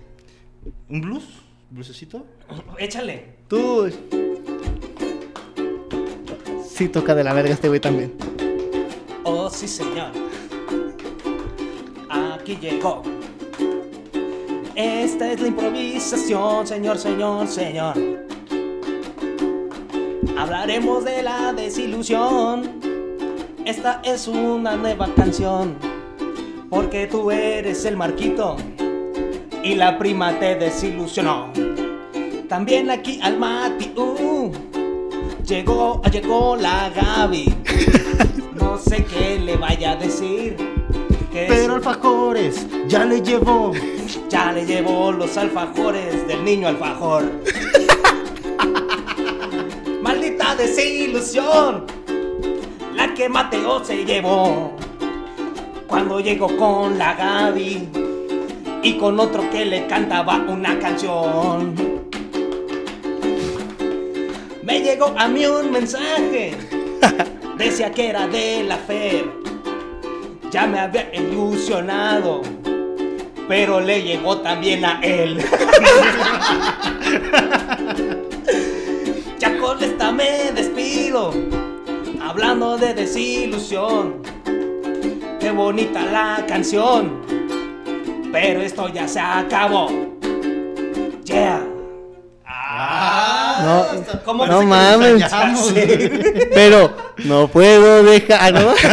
[0.89, 1.23] ¿Un blues?
[1.69, 2.25] ¿Bluesecito?
[2.77, 3.37] Échale.
[3.47, 3.89] Tú.
[6.67, 8.13] Sí, toca de la verga este güey también.
[9.23, 10.11] Oh, sí, señor.
[12.09, 13.03] Aquí llegó.
[14.75, 17.95] Esta es la improvisación, señor, señor, señor.
[20.35, 22.82] Hablaremos de la desilusión.
[23.65, 25.75] Esta es una nueva canción.
[26.69, 28.57] Porque tú eres el marquito.
[29.63, 31.51] Y la prima te desilusionó.
[32.49, 33.91] También aquí al Mati.
[33.95, 34.51] uh,
[35.45, 37.53] llegó, llegó la Gaby.
[38.55, 40.55] No sé qué le vaya a decir.
[41.31, 43.71] Que Pero es- alfajores, ya le llevó.
[44.29, 47.23] ya le llevó los alfajores del niño alfajor.
[50.01, 51.85] Maldita desilusión,
[53.13, 54.73] que Mateo se llevó.
[55.87, 57.89] Cuando llegó con la Gaby
[58.81, 61.75] y con otro que le cantaba una canción.
[64.63, 66.55] Me llegó a mí un mensaje,
[67.57, 69.31] decía que era de la Fer.
[70.51, 72.41] Ya me había ilusionado
[73.47, 75.37] pero le llegó también a él.
[79.39, 81.33] ya con esta me despido,
[82.33, 84.23] hablando de desilusión.
[85.39, 87.21] Qué bonita la canción,
[88.31, 89.87] pero esto ya se acabó.
[91.25, 91.63] Yeah.
[92.43, 95.23] Ah, No, ¿cómo no mames.
[96.55, 98.53] Pero no puedo dejar.
[98.53, 98.73] ¿no?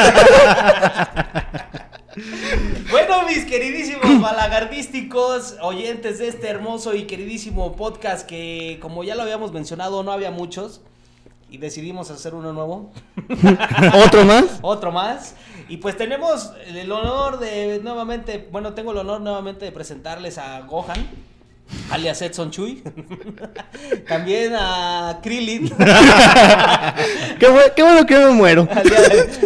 [2.90, 9.22] Bueno, mis queridísimos balagardísticos, oyentes de este hermoso y queridísimo podcast que, como ya lo
[9.22, 10.82] habíamos mencionado, no había muchos
[11.50, 12.92] y decidimos hacer uno nuevo,
[14.06, 14.58] ¿Otro más?
[14.62, 15.34] otro más.
[15.68, 20.60] Y pues tenemos el honor de nuevamente, bueno, tengo el honor nuevamente de presentarles a
[20.62, 21.06] Gohan,
[21.90, 22.82] alias Edson Chuy,
[24.08, 25.68] también a Krillin,
[27.38, 28.68] Qué, bu- qué bueno que no me muero.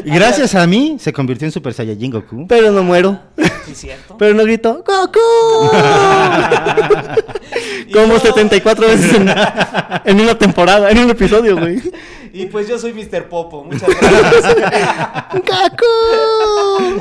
[0.05, 2.47] Gracias a mí se convirtió en Super Saiyajin Goku.
[2.49, 3.21] Pero no muero.
[3.67, 4.17] Sí, cierto.
[4.19, 5.21] Pero no grito ¡Goku!
[7.93, 9.29] Como yo- 74 veces en,
[10.05, 11.81] en una temporada, en un episodio, güey.
[12.37, 13.29] Y pues yo soy Mr.
[13.29, 14.57] Popo, muchas gracias.
[15.35, 17.01] ¡Goku!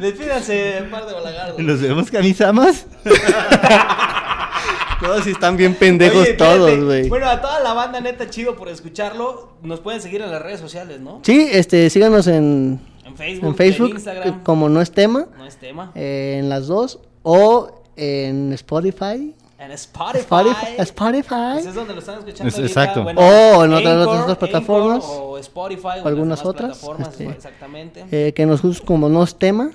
[0.00, 1.58] Despídanse, par de balagardos.
[1.58, 2.84] Nos vemos, camisamas.
[5.00, 7.08] Todos sí están bien pendejos Oye, todos, güey.
[7.10, 9.52] Bueno, a toda la banda, neta, chido por escucharlo.
[9.62, 11.20] Nos pueden seguir en las redes sociales, ¿no?
[11.22, 14.42] Sí, este, síganos en, En Facebook, en Facebook, en Instagram.
[14.42, 15.92] como no es tema, No es tema.
[15.94, 19.34] eh, en las dos, o en Spotify.
[19.58, 20.18] En Spotify.
[20.20, 20.66] Spotify.
[20.78, 21.34] Spotify.
[21.54, 22.48] Pues es donde lo están escuchando.
[22.48, 23.02] Es- exacto.
[23.02, 25.04] O en otras- Anchor, otras plataformas.
[25.04, 25.88] Anchor o Spotify.
[26.04, 28.04] O, algunas otras, Plataformas, este, exactamente.
[28.10, 29.70] eh, que nos gusta como no es tema,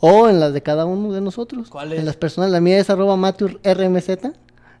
[0.00, 1.68] o en las de cada uno de nosotros.
[1.68, 1.98] ¿Cuál es?
[1.98, 4.06] En las personas, la mía es arroba matur rmz.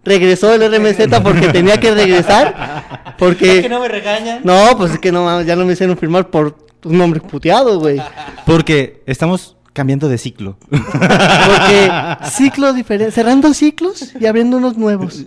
[0.04, 3.14] Regresó el RMZ porque tenía que regresar.
[3.18, 3.56] Porque...
[3.56, 4.42] ¿Es que no me regañan?
[4.44, 8.00] No, pues es que no ya no me hicieron firmar por un nombre puteado, güey.
[8.46, 10.56] Porque estamos cambiando de ciclo.
[10.70, 11.90] Porque
[12.32, 15.22] ciclos diferentes, cerrando ciclos y abriendo unos nuevos.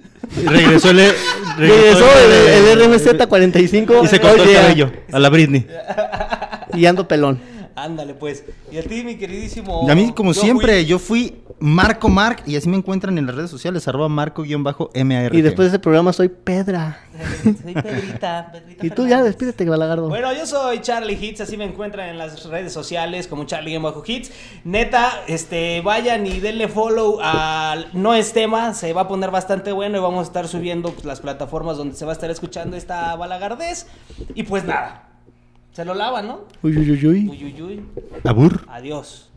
[0.46, 1.10] regresó el,
[1.58, 5.66] Regresó el, el RMZ 45 y se cortó el cabello a la Britney.
[6.74, 7.40] y ando pelón.
[7.76, 8.44] Ándale, pues.
[8.72, 9.86] Y a ti, mi queridísimo.
[9.88, 13.18] Y a mí, como Yo siempre, fui- yo fui Marco Marc y así me encuentran
[13.18, 15.36] en las redes sociales, arroba marco-mar.
[15.36, 17.00] Y después de ese programa soy Pedra.
[17.44, 18.50] Soy Pedrita.
[18.52, 20.10] Pedrita Y tú ya despídete, Balagardo.
[20.10, 24.02] Bueno, yo soy Charlie Hits, así me encuentran en las redes sociales como Charlie Bajo
[24.06, 24.32] Hits.
[24.64, 29.72] Neta, este, vayan y denle follow al No es tema, se va a poner bastante
[29.72, 32.76] bueno y vamos a estar subiendo pues, las plataformas donde se va a estar escuchando
[32.76, 33.88] esta balagardez.
[34.34, 35.11] Y pues nada,
[35.72, 36.42] se lo lavan, ¿no?
[36.62, 37.30] Uy, uy, uy, uy.
[37.30, 37.86] Uy, uy, uy.
[38.24, 38.66] Abur.
[38.68, 39.31] Adiós.